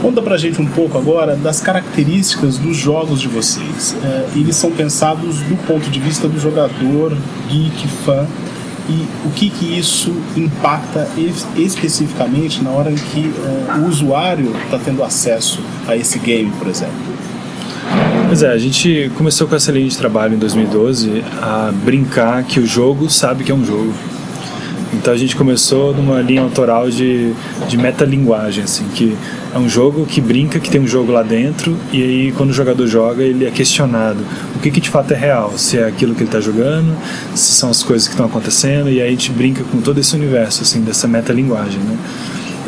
Conta 0.00 0.22
pra 0.22 0.36
gente 0.36 0.62
um 0.62 0.66
pouco 0.66 0.96
agora 0.96 1.34
das 1.34 1.60
características 1.60 2.58
dos 2.58 2.76
jogos 2.76 3.20
de 3.20 3.26
vocês. 3.26 3.96
É, 4.04 4.28
eles 4.36 4.54
são 4.54 4.70
pensados 4.70 5.40
do 5.40 5.56
ponto 5.66 5.90
de 5.90 5.98
vista 5.98 6.28
do 6.28 6.38
jogador, 6.38 7.16
geek, 7.48 7.88
fã 8.04 8.26
e 8.88 9.06
o 9.26 9.30
que, 9.30 9.50
que 9.50 9.78
isso 9.78 10.14
impacta 10.36 11.08
especificamente 11.56 12.62
na 12.62 12.70
hora 12.70 12.90
em 12.90 12.96
que 12.96 13.20
uh, 13.20 13.80
o 13.80 13.88
usuário 13.88 14.54
está 14.64 14.78
tendo 14.78 15.02
acesso 15.02 15.60
a 15.86 15.96
esse 15.96 16.18
game, 16.18 16.50
por 16.58 16.68
exemplo. 16.68 17.14
Pois 18.26 18.42
é, 18.42 18.50
a 18.50 18.58
gente 18.58 19.10
começou 19.16 19.46
com 19.46 19.54
essa 19.54 19.70
linha 19.70 19.88
de 19.88 19.96
trabalho 19.96 20.34
em 20.34 20.38
2012 20.38 21.22
a 21.40 21.72
brincar 21.84 22.42
que 22.44 22.58
o 22.58 22.66
jogo 22.66 23.08
sabe 23.08 23.44
que 23.44 23.52
é 23.52 23.54
um 23.54 23.64
jogo. 23.64 23.92
Então 24.94 25.12
a 25.12 25.16
gente 25.16 25.36
começou 25.36 25.94
numa 25.94 26.20
linha 26.20 26.42
autoral 26.42 26.88
de, 26.88 27.32
de 27.68 27.76
metalinguagem, 27.76 28.64
assim, 28.64 28.84
que 28.94 29.16
é 29.54 29.58
um 29.58 29.68
jogo 29.68 30.06
que 30.06 30.20
brinca 30.20 30.58
que 30.58 30.70
tem 30.70 30.80
um 30.80 30.86
jogo 30.86 31.12
lá 31.12 31.22
dentro 31.22 31.76
e 31.92 32.02
aí 32.02 32.32
quando 32.32 32.50
o 32.50 32.52
jogador 32.52 32.86
joga 32.86 33.22
ele 33.22 33.46
é 33.46 33.50
questionado 33.50 34.18
o 34.56 34.58
que, 34.58 34.70
que 34.70 34.80
de 34.80 34.90
fato 34.90 35.12
é 35.12 35.16
real, 35.16 35.52
se 35.56 35.78
é 35.78 35.86
aquilo 35.86 36.14
que 36.14 36.20
ele 36.20 36.28
está 36.28 36.40
jogando, 36.40 36.96
se 37.34 37.52
são 37.52 37.70
as 37.70 37.82
coisas 37.82 38.06
que 38.08 38.14
estão 38.14 38.26
acontecendo 38.26 38.88
e 38.88 39.00
aí 39.00 39.08
a 39.08 39.10
gente 39.10 39.30
brinca 39.30 39.62
com 39.64 39.80
todo 39.80 39.98
esse 39.98 40.14
universo, 40.14 40.62
assim, 40.62 40.80
dessa 40.80 41.06
metalinguagem, 41.06 41.80
né? 41.80 41.98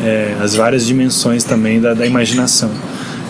É, 0.03 0.37
as 0.39 0.53
várias 0.53 0.85
dimensões 0.85 1.43
também 1.43 1.81
da, 1.81 1.93
da 1.93 2.05
imaginação. 2.05 2.69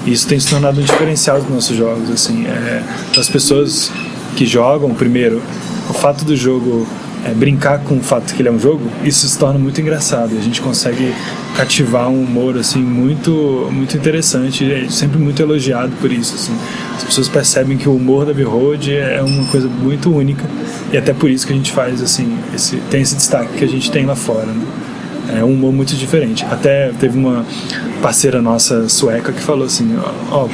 E 0.05 0.11
isso 0.11 0.27
tem 0.27 0.37
se 0.39 0.49
tornado 0.49 0.81
um 0.81 0.83
diferencial 0.83 1.39
dos 1.39 1.49
nossos 1.49 1.75
jogos, 1.77 2.09
assim, 2.09 2.45
é, 2.45 2.83
as 3.17 3.29
pessoas 3.29 3.91
que 4.35 4.45
jogam, 4.45 4.93
primeiro, 4.93 5.41
o 5.89 5.93
fato 5.93 6.25
do 6.25 6.35
jogo 6.35 6.85
é, 7.25 7.33
brincar 7.33 7.79
com 7.79 7.97
o 7.97 8.01
fato 8.01 8.33
que 8.33 8.41
ele 8.41 8.49
é 8.49 8.51
um 8.51 8.59
jogo, 8.59 8.89
isso 9.03 9.27
se 9.27 9.37
torna 9.37 9.59
muito 9.59 9.79
engraçado. 9.81 10.37
A 10.37 10.41
gente 10.41 10.61
consegue 10.61 11.13
cativar 11.55 12.09
um 12.09 12.23
humor 12.23 12.57
assim 12.57 12.79
muito 12.79 13.67
muito 13.71 13.97
interessante, 13.97 14.71
é 14.71 14.87
sempre 14.89 15.17
muito 15.17 15.41
elogiado 15.41 15.91
por 15.99 16.11
isso. 16.11 16.35
Assim. 16.35 16.55
As 16.95 17.03
pessoas 17.03 17.27
percebem 17.27 17.77
que 17.77 17.89
o 17.89 17.95
humor 17.95 18.25
da 18.25 18.33
Behold 18.33 18.89
é 18.89 19.21
uma 19.21 19.45
coisa 19.45 19.67
muito 19.67 20.13
única 20.13 20.45
e 20.91 20.97
até 20.97 21.13
por 21.13 21.29
isso 21.29 21.45
que 21.45 21.53
a 21.53 21.55
gente 21.55 21.71
faz 21.71 22.01
assim, 22.01 22.37
esse, 22.53 22.77
tem 22.89 23.01
esse 23.01 23.15
destaque 23.15 23.57
que 23.57 23.63
a 23.63 23.67
gente 23.67 23.91
tem 23.91 24.05
lá 24.05 24.15
fora. 24.15 24.45
Né? 24.45 24.65
É 25.39 25.43
um 25.43 25.53
humor 25.53 25.73
muito 25.73 25.95
diferente. 25.95 26.45
Até 26.45 26.91
teve 26.99 27.17
uma 27.17 27.45
parceira 28.01 28.41
nossa 28.41 28.87
sueca 28.87 29.33
que 29.33 29.41
falou 29.41 29.65
assim, 29.65 29.97
ó, 30.31 30.47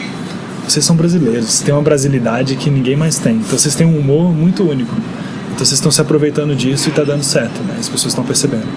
vocês 0.67 0.83
são 0.83 0.95
brasileiros, 0.95 1.45
vocês 1.45 1.61
têm 1.61 1.73
uma 1.73 1.83
brasilidade 1.83 2.55
que 2.55 2.69
ninguém 2.69 2.95
mais 2.95 3.19
tem. 3.19 3.35
Então 3.35 3.57
vocês 3.57 3.75
têm 3.75 3.85
um 3.85 3.99
humor 3.99 4.33
muito 4.33 4.67
único. 4.67 4.95
Então 5.53 5.65
vocês 5.65 5.73
estão 5.73 5.91
se 5.91 6.01
aproveitando 6.01 6.55
disso 6.55 6.87
e 6.87 6.89
está 6.89 7.03
dando 7.03 7.23
certo, 7.23 7.61
né? 7.63 7.75
As 7.79 7.87
pessoas 7.87 8.11
estão 8.11 8.23
percebendo. 8.23 8.67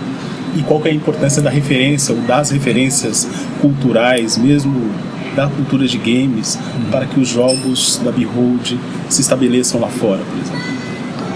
E 0.54 0.62
qual 0.62 0.80
é 0.84 0.90
a 0.90 0.94
importância 0.94 1.40
da 1.40 1.50
referência 1.50 2.14
ou 2.14 2.20
das 2.22 2.50
referências 2.50 3.26
culturais, 3.60 4.36
mesmo 4.36 4.90
da 5.34 5.48
cultura 5.48 5.86
de 5.86 5.98
games, 5.98 6.56
uhum. 6.56 6.90
para 6.90 7.06
que 7.06 7.18
os 7.18 7.28
jogos 7.28 8.00
da 8.04 8.12
Behold 8.12 8.78
se 9.08 9.20
estabeleçam 9.20 9.80
lá 9.80 9.88
fora, 9.88 10.20
por 10.20 10.38
exemplo? 10.38 10.76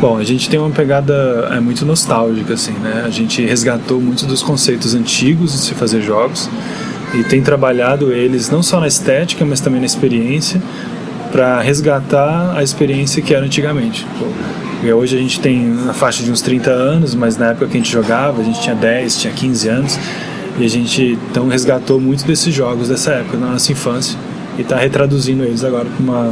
Bom, 0.01 0.17
a 0.17 0.25
gente 0.25 0.49
tem 0.49 0.59
uma 0.59 0.71
pegada 0.71 1.49
é, 1.51 1.61
muito 1.61 1.85
nostálgica, 1.85 2.55
assim, 2.55 2.73
né? 2.73 3.03
A 3.05 3.11
gente 3.11 3.45
resgatou 3.45 4.01
muitos 4.01 4.25
dos 4.25 4.43
conceitos 4.43 4.95
antigos 4.95 5.53
de 5.53 5.59
se 5.59 5.75
fazer 5.75 6.03
jogos 6.03 6.49
e 7.15 7.25
tem 7.25 7.43
trabalhado 7.43 8.13
eles 8.13 8.51
não 8.51 8.63
só 8.63 8.79
na 8.81 8.87
estética, 8.87 9.45
mas 9.45 9.61
também 9.61 9.81
na 9.81 9.87
experiência, 9.87 10.61
para 11.33 11.61
resgatar 11.61 12.55
a 12.57 12.63
experiência 12.63 13.23
que 13.23 13.35
era 13.35 13.45
antigamente. 13.45 14.07
E 14.83 14.91
hoje 14.93 15.17
a 15.17 15.21
gente 15.21 15.41
tem 15.41 15.67
na 15.67 15.93
faixa 15.93 16.23
de 16.23 16.31
uns 16.31 16.41
30 16.41 16.71
anos, 16.71 17.15
mas 17.15 17.37
na 17.37 17.51
época 17.51 17.67
que 17.67 17.77
a 17.77 17.81
gente 17.81 17.93
jogava, 17.93 18.41
a 18.41 18.45
gente 18.45 18.61
tinha 18.63 18.75
10, 18.75 19.19
tinha 19.19 19.33
15 19.33 19.69
anos, 19.69 19.99
e 20.59 20.65
a 20.65 20.69
gente 20.69 21.19
então 21.31 21.49
resgatou 21.49 22.01
muito 22.01 22.25
desses 22.25 22.55
jogos 22.55 22.89
dessa 22.89 23.13
época, 23.13 23.37
na 23.37 23.49
nossa 23.49 23.71
infância, 23.71 24.19
e 24.59 24.63
está 24.63 24.77
retraduzindo 24.77 25.45
eles 25.45 25.63
agora 25.65 25.85
para 25.85 26.03
uma 26.03 26.23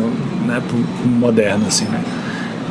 né, 0.47 0.63
moderna, 1.05 1.67
assim, 1.67 1.85
né? 1.85 2.01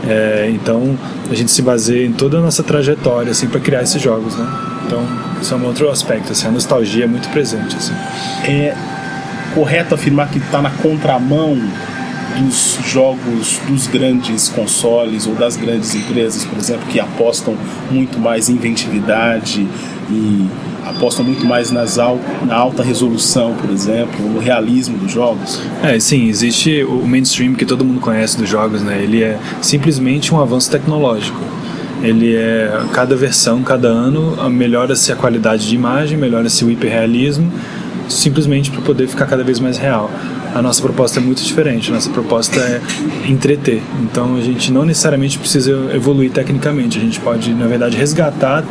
É, 0.07 0.49
então 0.53 0.97
a 1.29 1.35
gente 1.35 1.51
se 1.51 1.61
baseia 1.61 2.05
em 2.05 2.13
toda 2.13 2.37
a 2.37 2.41
nossa 2.41 2.63
trajetória 2.63 3.31
assim 3.31 3.47
para 3.47 3.59
criar 3.59 3.81
esses 3.83 4.01
jogos, 4.01 4.35
né? 4.35 4.47
Então 4.85 5.03
isso 5.41 5.53
é 5.53 5.57
um 5.57 5.65
outro 5.65 5.89
aspecto, 5.89 6.31
assim, 6.31 6.47
a 6.47 6.51
nostalgia 6.51 7.03
é 7.03 7.07
muito 7.07 7.29
presente, 7.29 7.75
assim. 7.75 7.93
É 8.45 8.75
correto 9.53 9.95
afirmar 9.95 10.29
que 10.29 10.37
está 10.37 10.61
na 10.61 10.69
contramão 10.69 11.59
dos 12.39 12.77
jogos 12.85 13.59
dos 13.67 13.87
grandes 13.87 14.49
consoles 14.49 15.27
ou 15.27 15.35
das 15.35 15.55
grandes 15.55 15.95
empresas, 15.95 16.45
por 16.45 16.57
exemplo, 16.57 16.87
que 16.87 16.99
apostam 16.99 17.55
muito 17.91 18.19
mais 18.19 18.49
em 18.49 18.53
inventividade 18.53 19.67
e 20.09 20.47
apostam 20.85 21.25
muito 21.25 21.45
mais 21.45 21.71
nas 21.71 21.99
al 21.99 22.19
na 22.45 22.55
alta 22.55 22.81
resolução, 22.81 23.53
por 23.55 23.69
exemplo, 23.69 24.27
no 24.29 24.39
realismo 24.39 24.97
dos 24.97 25.11
jogos? 25.11 25.61
É, 25.83 25.99
sim, 25.99 26.27
existe 26.27 26.83
o 26.83 27.05
mainstream 27.05 27.53
que 27.55 27.65
todo 27.65 27.83
mundo 27.83 27.99
conhece 27.99 28.37
dos 28.37 28.49
jogos, 28.49 28.81
né? 28.81 29.01
Ele 29.01 29.23
é 29.23 29.37
simplesmente 29.61 30.33
um 30.33 30.39
avanço 30.39 30.71
tecnológico. 30.71 31.39
Ele 32.01 32.35
é 32.35 32.71
cada 32.93 33.15
versão, 33.15 33.63
cada 33.63 33.87
ano 33.87 34.49
melhora-se 34.49 35.11
a 35.11 35.15
qualidade 35.15 35.67
de 35.67 35.75
imagem, 35.75 36.17
melhora-se 36.17 36.63
o 36.63 36.69
hiperrealismo, 36.69 37.51
simplesmente 38.07 38.69
para 38.69 38.81
poder 38.81 39.07
ficar 39.07 39.25
cada 39.25 39.43
vez 39.43 39.59
mais 39.59 39.77
real 39.77 40.09
a 40.57 40.61
nossa 40.61 40.81
proposta 40.81 41.19
é 41.19 41.23
muito 41.23 41.43
diferente. 41.43 41.91
Nossa 41.91 42.09
proposta 42.09 42.59
é 42.59 42.81
entreter. 43.29 43.81
Então 44.01 44.35
a 44.35 44.41
gente 44.41 44.71
não 44.71 44.83
necessariamente 44.85 45.37
precisa 45.37 45.71
evoluir 45.93 46.31
tecnicamente. 46.31 46.97
A 46.97 47.01
gente 47.01 47.19
pode, 47.19 47.53
na 47.53 47.67
verdade, 47.67 47.95
resgatar 47.95 48.63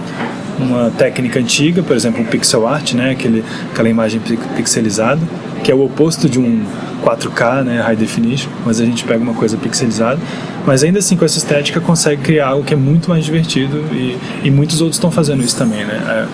uma 0.59 0.91
técnica 0.91 1.39
antiga, 1.39 1.83
por 1.83 1.95
exemplo, 1.95 2.23
o 2.23 2.27
pixel 2.27 2.67
art, 2.67 2.95
né, 2.95 3.11
aquele, 3.11 3.45
aquela 3.71 3.89
imagem 3.89 4.21
pixelizada, 4.57 5.21
que 5.63 5.71
é 5.71 5.75
o 5.75 5.85
oposto 5.85 6.29
de 6.29 6.41
um 6.41 6.65
4K, 7.05 7.63
né, 7.63 7.81
high 7.81 7.95
definition, 7.95 8.49
mas 8.65 8.81
a 8.81 8.85
gente 8.85 9.05
pega 9.05 9.23
uma 9.23 9.35
coisa 9.35 9.59
pixelizada, 9.59 10.19
mas 10.67 10.83
ainda 10.83 10.99
assim 10.99 11.15
com 11.15 11.27
essa 11.27 11.37
estética 11.37 11.79
consegue 11.79 12.23
criar 12.23 12.49
algo 12.49 12.65
que 12.65 12.73
é 12.73 12.77
muito 12.77 13.11
mais 13.11 13.25
divertido 13.25 13.85
e, 13.93 14.17
e 14.45 14.51
muitos 14.51 14.81
outros 14.81 14.97
estão 14.97 15.11
fazendo 15.11 15.43
isso 15.45 15.57
também, 15.57 15.85
né? 15.85 16.01
É, 16.09 16.27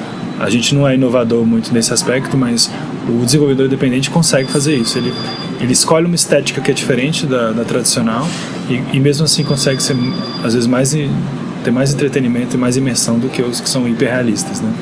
a 0.43 0.51
gente 0.51 0.75
não 0.75 0.87
é 0.89 0.95
inovador 0.95 1.45
muito 1.45 1.73
nesse 1.73 1.93
aspecto, 1.93 2.37
mas 2.37 2.71
o 3.09 3.25
desenvolvedor 3.25 3.67
independente 3.67 4.11
consegue 4.11 4.51
fazer 4.51 4.77
isso. 4.77 4.99
Ele, 4.99 5.13
ele 5.61 5.73
escolhe 5.73 6.07
uma 6.07 6.15
estética 6.15 6.61
que 6.61 6.71
é 6.71 6.75
diferente 6.75 7.27
da, 7.27 7.51
da 7.51 7.65
tradicional 7.65 8.27
e, 8.69 8.97
e, 8.97 9.01
mesmo 9.01 9.25
assim 9.25 9.43
consegue 9.45 9.83
ser, 9.83 9.97
às 10.45 10.55
vezes, 10.55 10.67
mais 10.67 10.95
ter 11.63 11.71
mais 11.71 11.95
entretenimento 11.95 12.57
e 12.57 12.59
mais 12.59 12.77
imersão 12.77 13.19
do 13.19 13.29
que 13.29 13.41
os 13.41 13.61
que 13.61 13.69
são 13.69 13.89
hiperrealistas. 13.89 14.61
Né? 14.61 14.73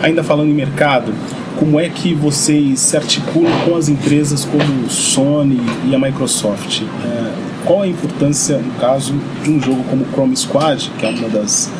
Ainda 0.00 0.22
falando 0.22 0.48
em 0.48 0.54
mercado, 0.54 1.12
como 1.58 1.78
é 1.78 1.88
que 1.88 2.14
vocês 2.14 2.78
se 2.80 2.96
articulam 2.96 3.52
com 3.64 3.76
as 3.76 3.88
empresas 3.88 4.44
como 4.44 4.88
Sony 4.88 5.60
e 5.88 5.94
a 5.94 5.98
Microsoft? 5.98 6.82
É, 6.82 7.32
qual 7.64 7.82
a 7.82 7.86
importância, 7.86 8.58
no 8.58 8.72
caso, 8.74 9.12
de 9.42 9.50
um 9.50 9.60
jogo 9.60 9.82
como 9.84 10.06
Chrome 10.12 10.36
Squad, 10.36 10.90
que 10.98 11.04
é 11.04 11.08
uma 11.10 11.28
das 11.28 11.70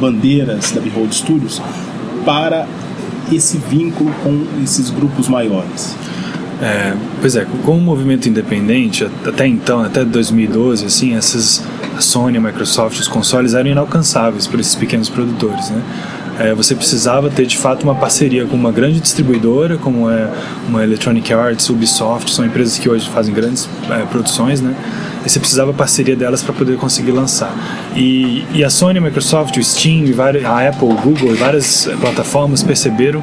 bandeiras 0.00 0.72
da 0.72 0.80
Behold 0.80 1.12
Studios, 1.12 1.62
para 2.24 2.66
esse 3.36 3.56
vínculo 3.58 4.12
com 4.22 4.46
esses 4.62 4.90
grupos 4.90 5.28
maiores? 5.28 5.96
É, 6.62 6.94
pois 7.20 7.36
é, 7.36 7.46
com 7.64 7.78
o 7.78 7.80
movimento 7.80 8.28
independente, 8.28 9.08
até 9.24 9.46
então, 9.46 9.80
até 9.80 10.04
2012, 10.04 10.84
assim, 10.84 11.14
essas 11.14 11.64
a 11.96 12.02
Sony, 12.02 12.38
a 12.38 12.40
Microsoft, 12.40 12.98
os 12.98 13.08
consoles 13.08 13.54
eram 13.54 13.70
inalcançáveis 13.70 14.46
por 14.46 14.58
esses 14.60 14.74
pequenos 14.74 15.08
produtores, 15.08 15.70
né? 15.70 15.82
É, 16.40 16.54
você 16.54 16.74
precisava 16.74 17.28
ter 17.28 17.44
de 17.44 17.58
fato 17.58 17.82
uma 17.82 17.94
parceria 17.94 18.46
com 18.46 18.56
uma 18.56 18.72
grande 18.72 18.98
distribuidora, 18.98 19.76
como 19.76 20.10
é 20.10 20.26
uma 20.66 20.82
Electronic 20.82 21.34
Arts, 21.34 21.68
Ubisoft, 21.68 22.32
são 22.32 22.46
empresas 22.46 22.78
que 22.78 22.88
hoje 22.88 23.06
fazem 23.10 23.34
grandes 23.34 23.68
é, 23.90 24.06
produções, 24.06 24.58
né? 24.62 24.74
E 25.24 25.28
você 25.28 25.38
precisava 25.38 25.70
parceria 25.74 26.16
delas 26.16 26.42
para 26.42 26.54
poder 26.54 26.78
conseguir 26.78 27.12
lançar. 27.12 27.54
E, 27.94 28.42
e, 28.54 28.64
a 28.64 28.70
Sony, 28.70 28.96
a 28.96 29.02
Microsoft, 29.02 29.54
o 29.58 29.62
Steam, 29.62 30.04
a 30.46 30.66
Apple, 30.66 30.88
o 30.88 30.94
Google 30.94 31.34
e 31.34 31.36
várias 31.36 31.86
plataformas 32.00 32.62
perceberam 32.62 33.22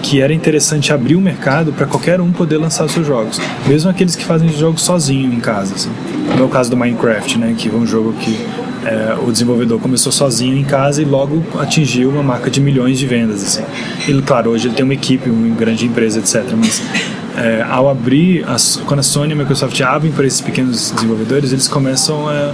que 0.00 0.20
era 0.20 0.32
interessante 0.32 0.92
abrir 0.92 1.16
o 1.16 1.20
mercado 1.20 1.72
para 1.72 1.86
qualquer 1.86 2.20
um 2.20 2.30
poder 2.30 2.58
lançar 2.58 2.88
seus 2.88 3.06
jogos, 3.06 3.40
mesmo 3.66 3.90
aqueles 3.90 4.14
que 4.14 4.24
fazem 4.24 4.48
jogos 4.50 4.82
sozinho 4.82 5.32
em 5.32 5.40
casa. 5.40 5.74
Assim. 5.74 5.90
No 6.36 6.42
é 6.42 6.46
o 6.46 6.48
caso 6.48 6.70
do 6.70 6.76
Minecraft, 6.76 7.38
né, 7.38 7.54
que 7.58 7.68
é 7.68 7.72
um 7.72 7.86
jogo 7.86 8.12
que 8.14 8.38
é, 8.84 9.16
o 9.24 9.30
desenvolvedor 9.30 9.78
começou 9.78 10.10
sozinho 10.10 10.56
em 10.56 10.64
casa 10.64 11.00
e 11.00 11.04
logo 11.04 11.42
atingiu 11.58 12.10
uma 12.10 12.22
marca 12.22 12.50
de 12.50 12.60
milhões 12.60 12.98
de 12.98 13.06
vendas. 13.06 13.42
Assim. 13.42 13.64
Ele, 14.08 14.22
claro, 14.22 14.50
hoje 14.50 14.68
ele 14.68 14.74
tem 14.74 14.84
uma 14.84 14.94
equipe, 14.94 15.30
uma 15.30 15.54
grande 15.54 15.86
empresa, 15.86 16.18
etc. 16.18 16.44
Mas 16.56 16.82
é, 17.36 17.64
ao 17.68 17.88
abrir, 17.88 18.44
as, 18.48 18.76
quando 18.86 19.00
a 19.00 19.02
Sony 19.02 19.30
e 19.30 19.32
a 19.32 19.36
Microsoft 19.36 19.80
abrem 19.80 20.12
para 20.12 20.26
esses 20.26 20.40
pequenos 20.40 20.90
desenvolvedores, 20.90 21.52
eles 21.52 21.68
começam 21.68 22.28
a 22.28 22.52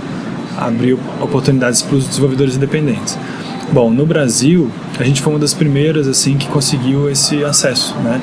abrir 0.59 0.99
oportunidades 1.21 1.83
para 1.83 1.97
os 1.97 2.07
desenvolvedores 2.07 2.57
independentes. 2.57 3.19
Bom, 3.73 3.91
no 3.91 4.07
Brasil, 4.07 4.71
a 4.99 5.05
gente 5.05 5.21
foi 5.21 5.33
uma 5.33 5.39
das 5.39 5.55
primeiras 5.55 6.09
assim 6.09 6.37
que 6.37 6.49
conseguiu 6.49 7.11
esse 7.11 7.45
acesso, 7.45 7.95
né? 7.99 8.21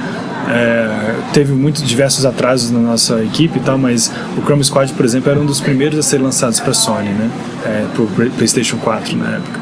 É, 0.47 1.15
teve 1.33 1.53
muitos 1.53 1.83
diversos 1.83 2.25
atrasos 2.25 2.71
na 2.71 2.79
nossa 2.79 3.23
equipe 3.23 3.57
e 3.57 3.61
tal, 3.61 3.77
mas 3.77 4.11
o 4.37 4.41
Chrome 4.41 4.63
Squad, 4.63 4.93
por 4.93 5.05
exemplo, 5.05 5.31
era 5.31 5.39
um 5.39 5.45
dos 5.45 5.59
primeiros 5.59 5.97
a 5.99 6.03
ser 6.03 6.19
lançados 6.19 6.59
para 6.59 6.73
Sony, 6.73 7.09
né? 7.09 7.31
É, 7.65 7.85
para 7.93 8.03
o 8.03 8.07
PlayStation 8.31 8.77
4 8.77 9.17
na 9.17 9.35
época. 9.35 9.59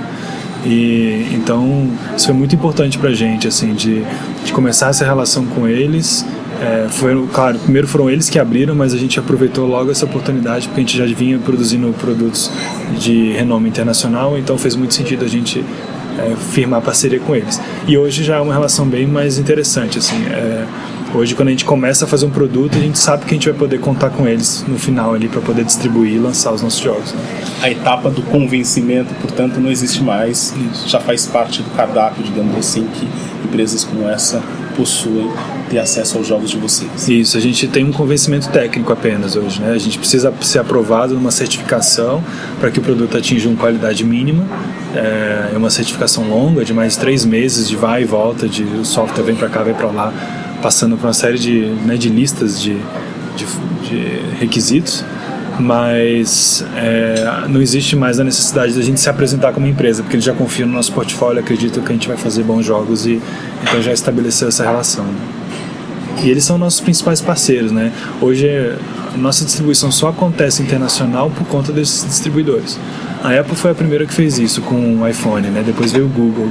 E 0.65 1.29
então 1.33 1.89
isso 2.15 2.25
foi 2.25 2.35
muito 2.35 2.55
importante 2.55 2.97
para 2.97 3.11
gente, 3.11 3.47
assim, 3.47 3.73
de, 3.73 4.03
de 4.45 4.53
começar 4.53 4.89
essa 4.89 5.05
relação 5.05 5.45
com 5.45 5.67
eles 5.67 6.25
é, 6.63 6.87
foi, 6.89 7.27
claro, 7.33 7.59
primeiro 7.59 7.87
foram 7.87 8.09
eles 8.09 8.29
que 8.29 8.39
abriram, 8.39 8.73
mas 8.73 8.93
a 8.93 8.97
gente 8.97 9.19
aproveitou 9.19 9.67
logo 9.67 9.91
essa 9.91 10.05
oportunidade 10.05 10.67
porque 10.67 10.79
a 10.79 10.83
gente 10.83 10.97
já 10.97 11.05
vinha 11.05 11.37
produzindo 11.37 11.91
produtos 11.93 12.49
de 12.97 13.33
renome 13.33 13.67
internacional, 13.67 14.37
então 14.37 14.57
fez 14.57 14.73
muito 14.75 14.93
sentido 14.93 15.25
a 15.25 15.27
gente 15.27 15.63
é, 16.19 16.35
firmar 16.35 16.81
parceria 16.81 17.19
com 17.19 17.35
eles. 17.35 17.59
E 17.87 17.97
hoje 17.97 18.23
já 18.23 18.37
é 18.37 18.39
uma 18.39 18.53
relação 18.53 18.87
bem 18.87 19.07
mais 19.07 19.37
interessante, 19.37 19.97
assim. 19.97 20.25
É, 20.25 20.65
hoje 21.13 21.35
quando 21.35 21.49
a 21.49 21.51
gente 21.51 21.65
começa 21.65 22.05
a 22.05 22.07
fazer 22.07 22.25
um 22.25 22.29
produto, 22.29 22.77
a 22.77 22.81
gente 22.81 22.97
sabe 22.97 23.25
que 23.25 23.31
a 23.31 23.33
gente 23.33 23.49
vai 23.49 23.57
poder 23.57 23.79
contar 23.79 24.09
com 24.09 24.27
eles 24.27 24.63
no 24.67 24.77
final 24.77 25.13
ali 25.13 25.27
para 25.27 25.41
poder 25.41 25.63
distribuir 25.63 26.13
e 26.13 26.19
lançar 26.19 26.51
os 26.51 26.61
nossos 26.61 26.79
jogos. 26.79 27.13
Né? 27.13 27.21
A 27.61 27.69
etapa 27.69 28.09
do 28.09 28.21
convencimento, 28.23 29.13
portanto, 29.15 29.59
não 29.59 29.69
existe 29.69 30.03
mais. 30.03 30.53
Já 30.85 30.99
faz 30.99 31.25
parte 31.25 31.61
do 31.61 31.69
cardápio, 31.71 32.23
digamos 32.23 32.55
assim, 32.57 32.87
que 32.93 33.07
empresas 33.45 33.83
como 33.83 34.07
essa 34.07 34.41
possuem 34.75 35.29
ter 35.69 35.79
acesso 35.79 36.17
aos 36.17 36.27
jogos 36.27 36.49
de 36.49 36.57
vocês. 36.57 37.07
Isso, 37.07 37.37
a 37.37 37.39
gente 37.39 37.67
tem 37.67 37.83
um 37.83 37.91
convencimento 37.91 38.49
técnico 38.49 38.91
apenas 38.91 39.35
hoje, 39.35 39.61
né? 39.61 39.71
A 39.71 39.77
gente 39.77 39.97
precisa 39.97 40.33
ser 40.41 40.59
aprovado 40.59 41.13
numa 41.13 41.31
certificação 41.31 42.23
para 42.59 42.69
que 42.71 42.79
o 42.79 42.81
produto 42.81 43.17
atinja 43.17 43.49
uma 43.49 43.57
qualidade 43.57 44.03
mínima. 44.03 44.45
É, 44.95 45.51
é 45.53 45.57
uma 45.57 45.69
certificação 45.69 46.27
longa, 46.27 46.63
de 46.63 46.73
mais 46.73 46.93
de 46.93 46.99
três 46.99 47.25
meses, 47.25 47.67
de 47.67 47.75
vai 47.75 48.03
e 48.03 48.05
volta, 48.05 48.47
de 48.47 48.63
o 48.63 48.85
software 48.85 49.23
vem 49.23 49.35
para 49.35 49.49
cá, 49.49 49.63
vem 49.63 49.73
para 49.73 49.87
lá, 49.87 50.13
passando 50.61 50.97
por 50.97 51.07
uma 51.07 51.13
série 51.13 51.39
de, 51.39 51.59
né, 51.85 51.97
de 51.97 52.09
listas 52.09 52.61
de, 52.61 52.77
de, 53.35 53.45
de 53.87 54.35
requisitos. 54.39 55.03
Mas 55.59 56.65
é, 56.75 57.45
não 57.47 57.61
existe 57.61 57.95
mais 57.95 58.19
a 58.19 58.23
necessidade 58.23 58.73
da 58.73 58.81
gente 58.81 58.99
se 58.99 59.09
apresentar 59.09 59.53
como 59.53 59.67
empresa, 59.67 60.01
porque 60.01 60.15
eles 60.15 60.25
já 60.25 60.33
confiam 60.33 60.67
no 60.67 60.73
nosso 60.73 60.91
portfólio, 60.91 61.39
acreditam 61.39 61.83
que 61.83 61.89
a 61.89 61.93
gente 61.93 62.07
vai 62.07 62.17
fazer 62.17 62.43
bons 62.43 62.65
jogos 62.65 63.05
e 63.05 63.21
então 63.61 63.81
já 63.81 63.93
estabeleceu 63.93 64.47
essa 64.47 64.63
relação. 64.63 65.05
E 66.23 66.29
eles 66.29 66.43
são 66.43 66.57
nossos 66.57 66.79
principais 66.79 67.21
parceiros, 67.21 67.71
né? 67.71 67.91
Hoje 68.21 68.47
nossa 69.17 69.45
distribuição 69.45 69.91
só 69.91 70.09
acontece 70.09 70.61
internacional 70.61 71.29
por 71.29 71.45
conta 71.47 71.71
desses 71.71 72.05
distribuidores. 72.05 72.79
A 73.23 73.39
Apple 73.39 73.55
foi 73.55 73.71
a 73.71 73.75
primeira 73.75 74.05
que 74.05 74.13
fez 74.13 74.37
isso 74.37 74.61
com 74.61 75.01
o 75.01 75.07
iPhone, 75.07 75.47
né? 75.47 75.63
Depois 75.65 75.91
veio 75.91 76.05
o 76.05 76.09
Google 76.09 76.49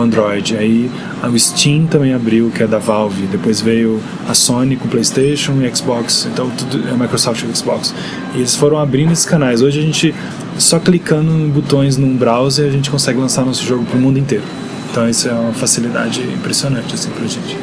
com 0.00 0.02
Android. 0.02 0.56
Aí 0.56 0.90
o 1.22 1.38
Steam 1.38 1.86
também 1.86 2.14
abriu, 2.14 2.50
que 2.50 2.62
é 2.62 2.66
da 2.66 2.78
Valve. 2.78 3.26
Depois 3.26 3.60
veio 3.60 4.00
a 4.28 4.34
Sony 4.34 4.76
com 4.76 4.88
PlayStation 4.88 5.60
e 5.60 5.76
Xbox. 5.76 6.26
Então 6.32 6.48
tudo 6.50 6.88
é 6.88 6.92
Microsoft 6.92 7.44
e 7.44 7.56
Xbox. 7.56 7.94
E 8.34 8.38
eles 8.38 8.56
foram 8.56 8.78
abrindo 8.78 9.12
esses 9.12 9.26
canais. 9.26 9.60
Hoje 9.60 9.78
a 9.78 9.82
gente 9.82 10.14
só 10.58 10.78
clicando 10.78 11.30
em 11.30 11.48
botões 11.48 11.96
num 11.96 12.16
browser 12.16 12.68
a 12.68 12.72
gente 12.72 12.90
consegue 12.90 13.18
lançar 13.18 13.44
nosso 13.44 13.64
jogo 13.64 13.84
para 13.84 13.98
o 13.98 14.00
mundo 14.00 14.18
inteiro. 14.18 14.44
Então 14.90 15.08
isso 15.08 15.28
é 15.28 15.32
uma 15.32 15.52
facilidade 15.52 16.20
impressionante 16.22 16.94
assim 16.94 17.10
pra 17.10 17.26
gente. 17.26 17.56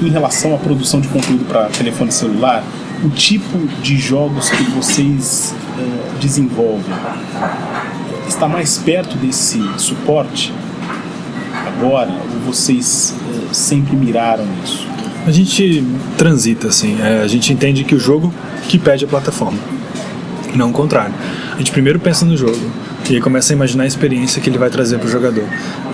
Em 0.00 0.10
relação 0.10 0.54
à 0.54 0.58
produção 0.58 1.00
de 1.00 1.08
conteúdo 1.08 1.44
para 1.44 1.66
telefone 1.66 2.12
celular, 2.12 2.64
o 3.04 3.08
tipo 3.10 3.58
de 3.82 3.96
jogos 3.96 4.50
que 4.50 4.62
vocês 4.70 5.54
uh, 5.78 6.18
desenvolvem 6.20 6.92
está 8.28 8.48
mais 8.48 8.78
perto 8.78 9.16
desse 9.16 9.60
suporte 9.76 10.52
agora 11.76 12.10
ou 12.10 12.52
vocês 12.52 13.14
uh, 13.20 13.54
sempre 13.54 13.96
miraram 13.96 14.44
isso? 14.64 14.86
A 15.26 15.30
gente 15.30 15.84
transita 16.18 16.68
assim, 16.68 17.00
é, 17.00 17.22
a 17.22 17.28
gente 17.28 17.52
entende 17.52 17.84
que 17.84 17.94
o 17.94 18.00
jogo 18.00 18.32
que 18.68 18.78
pede 18.78 19.04
a 19.04 19.08
plataforma, 19.08 19.58
não 20.54 20.70
o 20.70 20.72
contrário. 20.72 21.14
A 21.54 21.58
gente 21.58 21.70
primeiro 21.70 22.00
pensa 22.00 22.24
no 22.24 22.36
jogo 22.36 22.58
e 23.10 23.20
começa 23.20 23.52
a 23.52 23.54
imaginar 23.54 23.84
a 23.84 23.86
experiência 23.86 24.40
que 24.40 24.48
ele 24.48 24.58
vai 24.58 24.70
trazer 24.70 24.98
para 24.98 25.06
o 25.06 25.10
jogador. 25.10 25.44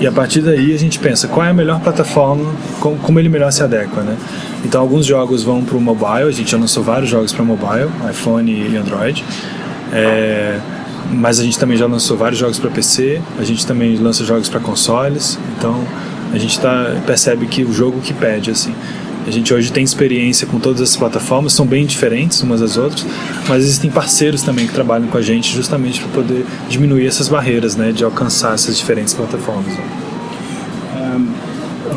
E 0.00 0.06
a 0.06 0.12
partir 0.12 0.40
daí 0.40 0.72
a 0.72 0.78
gente 0.78 0.98
pensa 0.98 1.26
qual 1.28 1.44
é 1.44 1.50
a 1.50 1.54
melhor 1.54 1.80
plataforma, 1.80 2.54
como 2.80 3.18
ele 3.18 3.28
melhor 3.28 3.50
se 3.50 3.62
adequa, 3.62 4.02
né? 4.02 4.16
Então 4.64 4.80
alguns 4.80 5.04
jogos 5.04 5.42
vão 5.42 5.62
para 5.62 5.76
o 5.76 5.80
mobile, 5.80 6.28
a 6.28 6.30
gente 6.30 6.50
já 6.50 6.58
lançou 6.58 6.82
vários 6.82 7.10
jogos 7.10 7.32
para 7.32 7.44
mobile, 7.44 7.90
iPhone 8.10 8.50
e 8.50 8.76
Android. 8.76 9.24
É, 9.92 10.58
mas 11.10 11.40
a 11.40 11.44
gente 11.44 11.58
também 11.58 11.76
já 11.76 11.86
lançou 11.86 12.16
vários 12.16 12.38
jogos 12.38 12.58
para 12.58 12.70
PC, 12.70 13.20
a 13.38 13.44
gente 13.44 13.66
também 13.66 13.96
lança 13.96 14.24
jogos 14.24 14.48
para 14.48 14.60
consoles, 14.60 15.38
então 15.56 15.84
a 16.32 16.38
gente 16.38 16.58
tá, 16.60 17.00
percebe 17.06 17.46
que 17.46 17.62
o 17.64 17.72
jogo 17.72 18.00
que 18.00 18.12
pede 18.12 18.50
assim. 18.50 18.74
A 19.26 19.30
gente 19.30 19.52
hoje 19.52 19.70
tem 19.70 19.84
experiência 19.84 20.46
com 20.46 20.58
todas 20.58 20.80
as 20.80 20.96
plataformas, 20.96 21.52
são 21.52 21.66
bem 21.66 21.84
diferentes 21.84 22.40
umas 22.40 22.60
das 22.60 22.78
outras, 22.78 23.06
mas 23.46 23.62
existem 23.62 23.90
parceiros 23.90 24.42
também 24.42 24.66
que 24.66 24.72
trabalham 24.72 25.06
com 25.08 25.18
a 25.18 25.22
gente 25.22 25.54
justamente 25.54 26.00
para 26.00 26.08
poder 26.10 26.46
diminuir 26.68 27.06
essas 27.06 27.28
barreiras, 27.28 27.76
né, 27.76 27.92
de 27.92 28.04
alcançar 28.04 28.54
essas 28.54 28.76
diferentes 28.76 29.12
plataformas. 29.12 29.66
Né. 29.66 30.07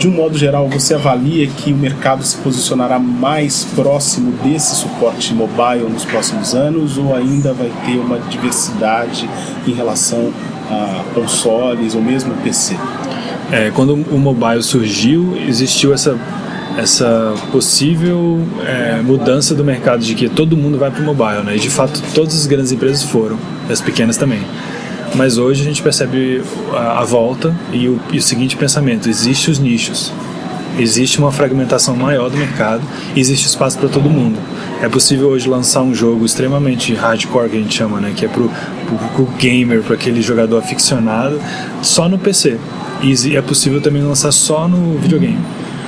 De 0.02 0.08
um 0.08 0.12
modo 0.14 0.36
geral, 0.36 0.68
você 0.68 0.96
avalia 0.96 1.46
que 1.46 1.72
o 1.72 1.78
mercado 1.78 2.24
se 2.24 2.36
posicionará 2.38 2.98
mais 2.98 3.64
próximo 3.76 4.32
desse 4.44 4.76
suporte 4.76 5.32
mobile 5.32 5.88
nos 5.88 6.04
próximos 6.04 6.56
anos 6.56 6.98
ou 6.98 7.16
ainda 7.16 7.54
vai 7.54 7.72
ter 7.86 8.00
uma 8.00 8.18
diversidade 8.18 9.30
em 9.68 9.72
relação 9.72 10.34
a 10.72 11.04
consoles 11.14 11.94
ou 11.94 12.02
mesmo 12.02 12.34
PC? 12.44 12.76
É, 13.52 13.70
quando 13.76 13.94
o 13.94 14.18
mobile 14.18 14.64
surgiu, 14.64 15.38
existiu 15.48 15.94
essa 15.94 16.18
essa 16.80 17.36
possível 17.52 18.40
é, 18.66 19.02
mudança 19.04 19.54
do 19.54 19.64
mercado 19.64 20.04
de 20.04 20.16
que 20.16 20.28
todo 20.30 20.58
mundo 20.58 20.80
vai 20.80 20.90
para 20.90 21.02
o 21.02 21.06
mobile, 21.06 21.44
né? 21.44 21.58
E 21.58 21.60
de 21.60 21.70
fato 21.70 22.02
todas 22.16 22.34
as 22.34 22.48
grandes 22.48 22.72
empresas 22.72 23.04
foram, 23.04 23.38
as 23.70 23.80
pequenas 23.80 24.18
também. 24.18 24.42
Mas 25.16 25.38
hoje 25.38 25.62
a 25.62 25.66
gente 25.66 25.82
percebe 25.82 26.42
a, 26.74 27.00
a 27.00 27.04
volta 27.04 27.56
e 27.74 27.88
o, 27.88 28.00
e 28.12 28.18
o 28.18 28.22
seguinte 28.22 28.56
pensamento: 28.56 29.10
existe 29.10 29.52
os 29.52 29.60
nichos, 29.60 30.12
existe 30.80 31.20
uma 31.20 31.32
fragmentação 31.32 31.96
maior 31.96 32.30
do 32.30 32.38
mercado, 32.38 32.82
existe 33.16 33.48
espaço 33.48 33.78
para 33.78 33.90
todo 33.90 34.10
mundo. 34.10 34.38
É 34.82 34.90
possível 34.90 35.28
hoje 35.30 35.48
lançar 35.48 35.82
um 35.82 35.94
jogo 35.94 36.26
extremamente 36.26 36.94
hardcore 36.94 37.50
que 37.50 37.58
a 37.58 37.60
gente 37.60 37.76
chama, 37.76 38.00
né? 38.00 38.14
Que 38.16 38.26
é 38.26 38.30
para 38.30 38.42
o 38.42 39.30
gamer, 39.38 39.82
para 39.84 39.96
aquele 39.96 40.22
jogador 40.22 40.58
aficionado, 40.58 41.40
só 41.82 42.10
no 42.10 42.18
PC. 42.18 42.58
E 43.04 43.36
é 43.36 43.42
possível 43.42 43.82
também 43.82 44.02
lançar 44.02 44.32
só 44.32 44.68
no 44.68 44.98
videogame 44.98 45.40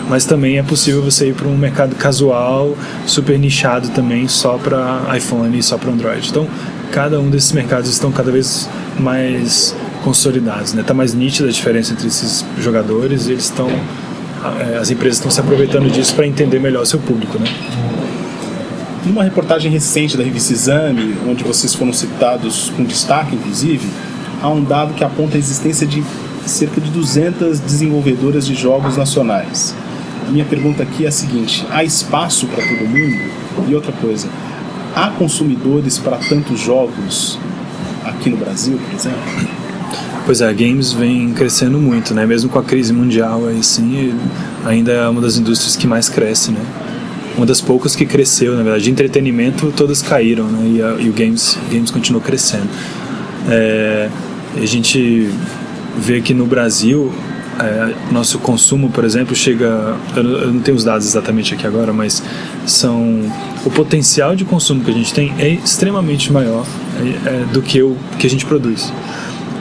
mas 0.09 0.25
também 0.25 0.57
é 0.57 0.63
possível 0.63 1.01
você 1.01 1.29
ir 1.29 1.33
para 1.33 1.47
um 1.47 1.57
mercado 1.57 1.95
casual, 1.95 2.75
super 3.05 3.39
nichado 3.39 3.89
também, 3.89 4.27
só 4.27 4.57
para 4.57 5.01
iPhone 5.15 5.57
e 5.57 5.63
só 5.63 5.77
para 5.77 5.91
Android. 5.91 6.29
Então, 6.29 6.47
cada 6.91 7.19
um 7.19 7.29
desses 7.29 7.51
mercados 7.51 7.89
estão 7.89 8.11
cada 8.11 8.31
vez 8.31 8.69
mais 8.99 9.75
consolidados, 10.03 10.73
né? 10.73 10.83
Tá 10.83 10.93
mais 10.93 11.13
nítida 11.13 11.49
a 11.49 11.51
diferença 11.51 11.93
entre 11.93 12.07
esses 12.07 12.45
jogadores 12.59 13.27
e 13.27 13.31
eles 13.31 13.45
estão 13.45 13.69
eh, 13.69 14.77
as 14.79 14.91
empresas 14.91 15.17
estão 15.17 15.31
se 15.31 15.39
aproveitando 15.39 15.89
disso 15.89 16.13
para 16.15 16.27
entender 16.27 16.59
melhor 16.59 16.83
o 16.83 16.85
seu 16.85 16.99
público, 16.99 17.39
né? 17.39 17.45
Numa 19.05 19.23
reportagem 19.23 19.71
recente 19.71 20.15
da 20.15 20.23
revista 20.23 20.53
Exame, 20.53 21.15
onde 21.27 21.43
vocês 21.43 21.73
foram 21.73 21.91
citados 21.91 22.71
com 22.75 22.83
destaque, 22.83 23.35
inclusive, 23.35 23.87
há 24.41 24.49
um 24.49 24.63
dado 24.63 24.93
que 24.93 25.03
aponta 25.03 25.35
a 25.35 25.39
existência 25.39 25.85
de 25.85 26.03
cerca 26.45 26.79
de 26.79 26.89
200 26.89 27.59
desenvolvedoras 27.59 28.45
de 28.45 28.55
jogos 28.55 28.97
nacionais. 28.97 29.75
A 30.27 30.31
minha 30.31 30.45
pergunta 30.45 30.83
aqui 30.83 31.05
é 31.05 31.09
a 31.09 31.11
seguinte: 31.11 31.65
há 31.69 31.83
espaço 31.83 32.47
para 32.47 32.63
todo 32.65 32.87
mundo? 32.87 33.43
E 33.67 33.75
outra 33.75 33.91
coisa, 33.91 34.27
há 34.95 35.09
consumidores 35.09 35.97
para 35.97 36.17
tantos 36.17 36.59
jogos 36.59 37.39
aqui 38.05 38.29
no 38.29 38.37
Brasil, 38.37 38.77
por 38.77 38.95
exemplo? 38.95 39.63
Pois 40.25 40.39
é, 40.39 40.53
games 40.53 40.93
vem 40.93 41.33
crescendo 41.33 41.77
muito, 41.77 42.13
né? 42.13 42.25
Mesmo 42.25 42.49
com 42.49 42.57
a 42.57 42.63
crise 42.63 42.93
mundial, 42.93 43.45
aí 43.47 43.61
sim, 43.61 44.17
ainda 44.65 44.91
é 44.91 45.09
uma 45.09 45.19
das 45.19 45.37
indústrias 45.37 45.75
que 45.75 45.85
mais 45.85 46.07
cresce, 46.07 46.51
né? 46.51 46.61
Uma 47.35 47.45
das 47.45 47.59
poucas 47.59 47.95
que 47.95 48.05
cresceu, 48.05 48.55
na 48.55 48.63
verdade. 48.63 48.85
De 48.85 48.91
entretenimento, 48.91 49.73
todas 49.75 50.01
caíram, 50.01 50.45
né? 50.45 50.77
E, 50.77 50.81
a, 50.81 51.01
e 51.01 51.09
o 51.09 51.13
games, 51.13 51.57
games 51.69 51.91
continuou 51.91 52.23
crescendo. 52.23 52.69
É, 53.49 54.09
a 54.55 54.65
gente 54.65 55.29
vê 55.97 56.21
que 56.21 56.33
no 56.33 56.45
Brasil 56.45 57.11
é, 57.59 57.93
nosso 58.11 58.39
consumo, 58.39 58.89
por 58.89 59.03
exemplo, 59.03 59.35
chega. 59.35 59.95
Eu, 60.15 60.53
não 60.53 60.61
tenho 60.61 60.77
os 60.77 60.83
dados 60.83 61.05
exatamente 61.05 61.53
aqui 61.53 61.67
agora, 61.67 61.91
mas 61.91 62.23
são 62.65 63.21
o 63.65 63.69
potencial 63.69 64.35
de 64.35 64.45
consumo 64.45 64.83
que 64.83 64.91
a 64.91 64.93
gente 64.93 65.13
tem 65.13 65.33
é 65.37 65.49
extremamente 65.49 66.31
maior 66.31 66.65
é, 66.99 67.29
é, 67.29 67.45
do 67.51 67.61
que 67.61 67.81
o 67.81 67.97
que 68.19 68.27
a 68.27 68.29
gente 68.29 68.45
produz. 68.45 68.91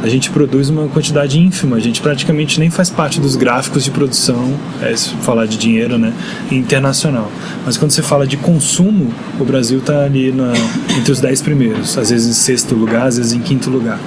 A 0.03 0.09
gente 0.09 0.31
produz 0.31 0.69
uma 0.69 0.89
quantidade 0.89 1.39
ínfima, 1.39 1.77
a 1.77 1.81
gente 1.81 2.01
praticamente 2.01 2.59
nem 2.59 2.69
faz 2.71 2.91
parte 2.91 3.21
dos 3.21 3.37
gráficos 3.37 3.85
de 3.85 3.91
produção, 3.93 4.53
é, 4.83 4.97
falar 4.97 5.47
de 5.47 5.57
dinheiro, 5.57 5.97
né, 5.97 6.13
internacional. 6.51 7.31
Mas 7.65 7.77
quando 7.77 7.93
você 7.93 8.03
fala 8.03 8.27
de 8.27 8.37
consumo, 8.37 9.13
o 9.39 9.45
Brasil 9.45 9.79
está 9.79 10.05
ali 10.05 10.33
na, 10.33 10.53
entre 10.99 11.13
os 11.13 11.21
dez 11.21 11.41
primeiros, 11.41 11.97
às 11.97 12.11
vezes 12.11 12.27
em 12.27 12.33
sexto 12.33 12.75
lugar, 12.75 13.07
às 13.07 13.17
vezes 13.17 13.33
em 13.33 13.41
quinto 13.41 13.71
lugar. 13.71 14.01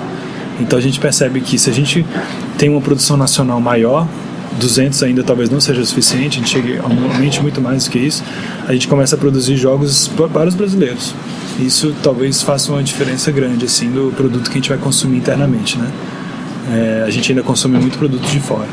Então 0.60 0.78
a 0.78 0.82
gente 0.82 1.00
percebe 1.00 1.40
que 1.40 1.58
se 1.58 1.70
a 1.70 1.74
gente 1.74 2.06
tem 2.58 2.68
uma 2.70 2.82
produção 2.82 3.16
nacional 3.16 3.62
maior, 3.62 4.06
200 4.60 5.02
ainda 5.04 5.24
talvez 5.24 5.50
não 5.50 5.60
seja 5.60 5.84
suficiente, 5.86 6.40
a 6.40 6.42
gente 6.42 6.50
chega 6.50 6.82
aumente 6.82 7.42
muito 7.42 7.62
mais 7.62 7.86
do 7.86 7.92
que 7.92 8.00
isso, 8.00 8.24
a 8.68 8.74
gente 8.74 8.88
começa 8.88 9.16
a 9.16 9.18
produzir 9.18 9.56
jogos 9.56 10.10
para 10.10 10.48
os 10.48 10.56
brasileiros. 10.56 11.14
Isso 11.60 11.96
talvez 12.04 12.42
faça 12.42 12.72
uma 12.72 12.84
diferença 12.84 13.32
grande 13.32 13.66
assim 13.66 13.90
do 13.90 14.14
produto 14.16 14.50
que 14.50 14.52
a 14.52 14.56
gente 14.56 14.70
vai 14.70 14.78
consumir 14.78 15.18
internamente, 15.18 15.78
né? 15.78 15.90
É, 16.74 17.04
a 17.06 17.10
gente 17.10 17.32
ainda 17.32 17.44
consome 17.44 17.78
muito 17.78 17.98
produto 17.98 18.26
de 18.28 18.40
fora. 18.40 18.68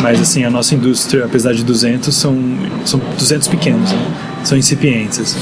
Mas 0.00 0.20
assim, 0.20 0.44
a 0.44 0.50
nossa 0.50 0.74
indústria, 0.74 1.24
apesar 1.24 1.52
de 1.52 1.64
200, 1.64 2.14
são, 2.14 2.36
são 2.84 3.00
200 3.18 3.48
pequenos, 3.48 3.90
né? 3.90 3.98
são 4.44 4.56
incipientes. 4.56 5.18
Assim. 5.20 5.38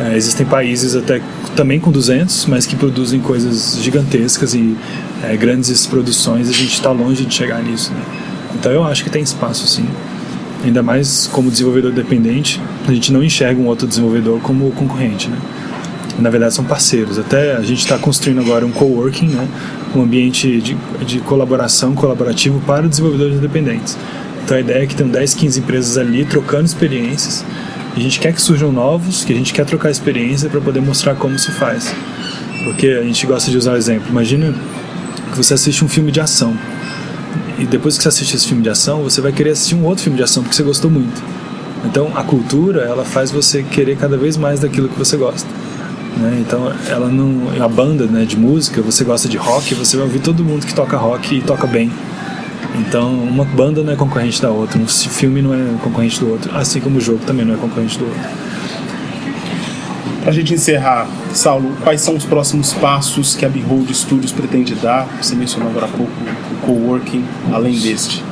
É, 0.00 0.16
existem 0.16 0.46
países 0.46 0.94
até 0.94 1.20
também 1.56 1.80
com 1.80 1.90
200, 1.90 2.46
mas 2.46 2.66
que 2.66 2.76
produzem 2.76 3.20
coisas 3.20 3.78
gigantescas 3.82 4.54
e 4.54 4.76
é, 5.22 5.36
grandes 5.36 5.86
produções. 5.86 6.48
A 6.48 6.52
gente 6.52 6.74
está 6.74 6.90
longe 6.90 7.24
de 7.24 7.34
chegar 7.34 7.62
nisso. 7.62 7.92
Né? 7.92 8.00
Então 8.54 8.72
eu 8.72 8.84
acho 8.84 9.02
que 9.04 9.10
tem 9.10 9.22
espaço 9.22 9.66
sim. 9.66 9.86
Ainda 10.64 10.82
mais 10.82 11.28
como 11.32 11.50
desenvolvedor 11.50 11.92
dependente, 11.92 12.60
a 12.86 12.92
gente 12.92 13.12
não 13.12 13.22
enxerga 13.22 13.60
um 13.60 13.66
outro 13.66 13.86
desenvolvedor 13.86 14.40
como 14.40 14.70
concorrente. 14.72 15.28
Né? 15.28 15.38
Na 16.18 16.30
verdade, 16.30 16.54
são 16.54 16.64
parceiros. 16.64 17.18
Até 17.18 17.54
a 17.54 17.62
gente 17.62 17.78
está 17.78 17.96
construindo 17.96 18.40
agora 18.40 18.66
um 18.66 18.72
coworking, 18.72 19.28
né? 19.28 19.48
um 19.94 20.02
ambiente 20.02 20.60
de, 20.60 20.76
de 21.06 21.20
colaboração 21.20 21.94
colaborativo 21.94 22.60
para 22.66 22.88
desenvolvedores 22.88 23.36
independentes. 23.36 23.96
Então 24.44 24.56
a 24.56 24.60
ideia 24.60 24.82
é 24.82 24.86
que 24.86 24.96
tem 24.96 25.06
10, 25.06 25.34
15 25.34 25.60
empresas 25.60 25.98
ali 25.98 26.24
trocando 26.24 26.64
experiências 26.64 27.44
a 27.98 28.00
gente 28.00 28.20
quer 28.20 28.32
que 28.32 28.40
surjam 28.40 28.70
novos, 28.70 29.24
que 29.24 29.32
a 29.32 29.36
gente 29.36 29.52
quer 29.52 29.66
trocar 29.66 29.90
experiência 29.90 30.48
para 30.48 30.60
poder 30.60 30.80
mostrar 30.80 31.16
como 31.16 31.36
se 31.36 31.50
faz. 31.50 31.92
Porque 32.62 32.86
a 32.86 33.02
gente 33.02 33.26
gosta 33.26 33.50
de 33.50 33.56
usar 33.56 33.72
o 33.72 33.76
exemplo. 33.76 34.08
Imagina 34.08 34.54
que 35.30 35.36
você 35.36 35.54
assiste 35.54 35.84
um 35.84 35.88
filme 35.88 36.12
de 36.12 36.20
ação. 36.20 36.56
E 37.58 37.64
depois 37.64 37.96
que 37.96 38.02
você 38.02 38.08
assiste 38.08 38.36
esse 38.36 38.46
filme 38.46 38.62
de 38.62 38.68
ação, 38.68 39.02
você 39.02 39.20
vai 39.20 39.32
querer 39.32 39.50
assistir 39.50 39.74
um 39.74 39.84
outro 39.84 40.04
filme 40.04 40.16
de 40.16 40.22
ação 40.22 40.44
porque 40.44 40.54
você 40.54 40.62
gostou 40.62 40.88
muito. 40.88 41.20
Então, 41.84 42.12
a 42.14 42.22
cultura, 42.22 42.82
ela 42.82 43.04
faz 43.04 43.32
você 43.32 43.64
querer 43.64 43.96
cada 43.96 44.16
vez 44.16 44.36
mais 44.36 44.60
daquilo 44.60 44.88
que 44.88 44.98
você 44.98 45.16
gosta. 45.16 45.48
Né? 46.16 46.38
Então, 46.40 46.72
ela 46.88 47.08
não, 47.08 47.62
a 47.62 47.68
banda 47.68 48.06
né, 48.06 48.24
de 48.24 48.36
música, 48.36 48.80
você 48.82 49.04
gosta 49.04 49.28
de 49.28 49.36
rock, 49.36 49.74
você 49.74 49.96
vai 49.96 50.06
ouvir 50.06 50.20
todo 50.20 50.44
mundo 50.44 50.66
que 50.66 50.74
toca 50.74 50.96
rock 50.96 51.36
e 51.36 51.42
toca 51.42 51.66
bem. 51.66 51.92
Então, 52.76 53.12
uma 53.12 53.44
banda 53.44 53.82
não 53.82 53.92
é 53.92 53.96
concorrente 53.96 54.40
da 54.40 54.50
outra, 54.50 54.78
um 54.78 54.86
filme 54.86 55.42
não 55.42 55.54
é 55.54 55.78
concorrente 55.82 56.20
do 56.20 56.30
outro, 56.30 56.56
assim 56.56 56.80
como 56.80 56.98
o 56.98 57.00
jogo 57.00 57.20
também 57.24 57.44
não 57.44 57.54
é 57.54 57.56
concorrente 57.56 57.98
do 57.98 58.04
outro. 58.04 58.20
Para 60.20 60.30
a 60.30 60.34
gente 60.34 60.52
encerrar, 60.52 61.08
Saulo, 61.32 61.74
quais 61.82 62.00
são 62.00 62.14
os 62.14 62.24
próximos 62.24 62.72
passos 62.74 63.34
que 63.34 63.46
a 63.46 63.48
Behold 63.48 63.90
Studios 63.92 64.32
pretende 64.32 64.74
dar? 64.74 65.08
Você 65.22 65.34
mencionou 65.34 65.70
agora 65.70 65.86
há 65.86 65.88
pouco 65.88 66.12
o 66.52 66.66
coworking, 66.66 67.24
além 67.52 67.78
deste. 67.78 68.22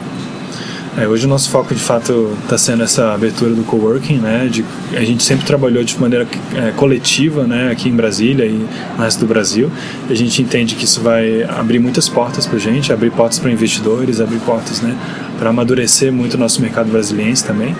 É, 0.99 1.07
hoje 1.07 1.27
o 1.27 1.29
nosso 1.29 1.51
foco 1.51 1.75
de 1.75 1.81
fato 1.81 2.35
está 2.43 2.57
sendo 2.57 2.83
essa 2.83 3.13
abertura 3.13 3.53
do 3.53 3.63
coworking, 3.65 4.17
né? 4.17 4.49
De, 4.51 4.65
a 4.95 5.05
gente 5.05 5.23
sempre 5.23 5.45
trabalhou 5.45 5.85
de 5.85 6.01
maneira 6.01 6.27
é, 6.55 6.71
coletiva, 6.71 7.45
né? 7.45 7.71
Aqui 7.71 7.91
em 7.91 7.95
Brasília 7.95 8.47
e 8.47 8.67
no 8.97 9.03
resto 9.03 9.21
do 9.21 9.27
Brasil. 9.27 9.71
A 10.09 10.15
gente 10.15 10.41
entende 10.41 10.75
que 10.75 10.87
isso 10.87 11.03
vai 11.03 11.43
abrir 11.43 11.79
muitas 11.79 12.09
portas 12.09 12.47
para 12.47 12.57
a 12.57 12.61
gente, 12.61 12.95
abrir 12.95 13.11
portas 13.11 13.39
para 13.39 13.51
investidores, 13.51 14.23
abrir 14.23 14.39
portas, 14.39 14.81
né? 14.81 14.97
Para 15.39 15.51
amadurecer 15.51 16.11
muito 16.11 16.35
o 16.35 16.39
nosso 16.39 16.63
mercado 16.63 16.91
brasileiro 16.91 17.39
também. 17.43 17.77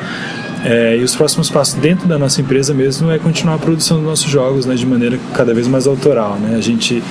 É, 0.63 0.99
e 0.99 1.03
os 1.03 1.15
próximos 1.15 1.49
passos 1.49 1.75
dentro 1.75 2.07
da 2.07 2.19
nossa 2.19 2.43
empresa 2.43 2.75
mesmo 2.75 3.11
é 3.11 3.19
continuar 3.19 3.55
a 3.55 3.59
produção 3.59 3.97
dos 3.97 4.07
nossos 4.07 4.31
jogos, 4.31 4.67
né? 4.67 4.75
De 4.75 4.85
maneira 4.85 5.19
cada 5.33 5.55
vez 5.55 5.67
mais 5.67 5.87
autoral, 5.87 6.37
né? 6.39 6.55
A 6.55 6.61
gente 6.61 7.03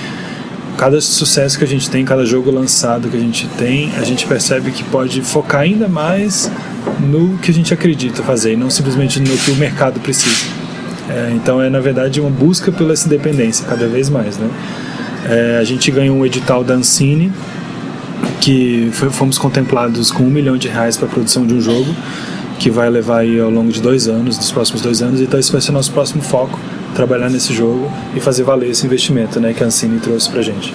cada 0.76 1.00
sucesso 1.00 1.58
que 1.58 1.64
a 1.64 1.66
gente 1.66 1.88
tem, 1.88 2.04
cada 2.04 2.24
jogo 2.24 2.50
lançado 2.50 3.08
que 3.08 3.16
a 3.16 3.20
gente 3.20 3.48
tem, 3.58 3.92
a 3.96 4.04
gente 4.04 4.26
percebe 4.26 4.70
que 4.70 4.84
pode 4.84 5.22
focar 5.22 5.62
ainda 5.62 5.88
mais 5.88 6.50
no 7.00 7.38
que 7.38 7.50
a 7.50 7.54
gente 7.54 7.72
acredita 7.72 8.22
fazer 8.22 8.52
e 8.52 8.56
não 8.56 8.70
simplesmente 8.70 9.18
no 9.20 9.36
que 9.36 9.50
o 9.50 9.56
mercado 9.56 9.98
precisa. 10.00 10.46
É, 11.08 11.32
então 11.34 11.62
é 11.62 11.70
na 11.70 11.80
verdade 11.80 12.20
uma 12.20 12.30
busca 12.30 12.70
pela 12.72 12.92
essa 12.92 13.06
independência 13.06 13.64
cada 13.66 13.86
vez 13.86 14.10
mais, 14.10 14.36
né? 14.36 14.48
É, 15.28 15.58
a 15.60 15.64
gente 15.64 15.90
ganhou 15.90 16.16
um 16.16 16.26
edital 16.26 16.62
da 16.62 16.74
Ancine 16.74 17.32
que 18.40 18.90
fomos 18.92 19.38
contemplados 19.38 20.10
com 20.10 20.22
um 20.24 20.30
milhão 20.30 20.56
de 20.56 20.68
reais 20.68 20.96
para 20.96 21.06
a 21.06 21.10
produção 21.10 21.46
de 21.46 21.54
um 21.54 21.60
jogo 21.60 21.92
que 22.58 22.70
vai 22.70 22.88
levar 22.88 23.18
aí 23.18 23.40
ao 23.40 23.50
longo 23.50 23.70
de 23.70 23.80
dois 23.80 24.08
anos, 24.08 24.38
dos 24.38 24.50
próximos 24.50 24.82
dois 24.82 25.02
anos. 25.02 25.20
Então 25.20 25.38
esse 25.38 25.50
vai 25.50 25.60
ser 25.60 25.70
o 25.70 25.74
nosso 25.74 25.92
próximo 25.92 26.22
foco 26.22 26.58
trabalhar 26.96 27.28
nesse 27.28 27.52
jogo 27.52 27.92
e 28.14 28.20
fazer 28.20 28.42
valer 28.42 28.70
esse 28.70 28.86
investimento 28.86 29.38
né, 29.38 29.52
que 29.52 29.62
a 29.62 29.66
Ancine 29.66 30.00
trouxe 30.00 30.30
para 30.30 30.40
gente. 30.40 30.74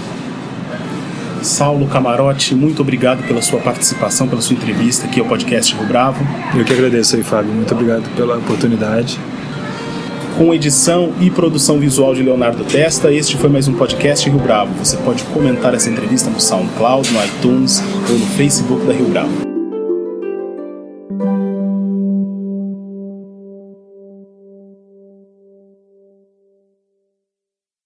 Saulo 1.41 1.87
Camarote, 1.87 2.53
muito 2.53 2.83
obrigado 2.83 3.25
pela 3.27 3.41
sua 3.41 3.59
participação, 3.59 4.27
pela 4.27 4.41
sua 4.41 4.55
entrevista 4.55 5.07
aqui 5.07 5.19
ao 5.19 5.25
podcast 5.25 5.75
Rio 5.75 5.87
Bravo. 5.87 6.23
Eu 6.55 6.63
que 6.63 6.71
agradeço 6.71 7.15
aí, 7.15 7.23
Fábio. 7.23 7.51
Muito 7.51 7.73
obrigado 7.73 8.07
pela 8.15 8.37
oportunidade. 8.37 9.19
Com 10.37 10.53
edição 10.53 11.11
e 11.19 11.31
produção 11.31 11.79
visual 11.79 12.13
de 12.13 12.21
Leonardo 12.21 12.63
Testa, 12.63 13.11
este 13.11 13.35
foi 13.37 13.49
mais 13.49 13.67
um 13.67 13.73
podcast 13.73 14.29
Rio 14.29 14.39
Bravo. 14.39 14.71
Você 14.75 14.97
pode 14.97 15.23
comentar 15.23 15.73
essa 15.73 15.89
entrevista 15.89 16.29
no 16.29 16.39
SoundCloud, 16.39 17.11
no 17.11 17.25
iTunes 17.25 17.83
ou 18.07 18.17
no 18.17 18.25
Facebook 18.27 18.85
da 18.85 18.93
Rio 18.93 19.09
Bravo. 19.09 19.50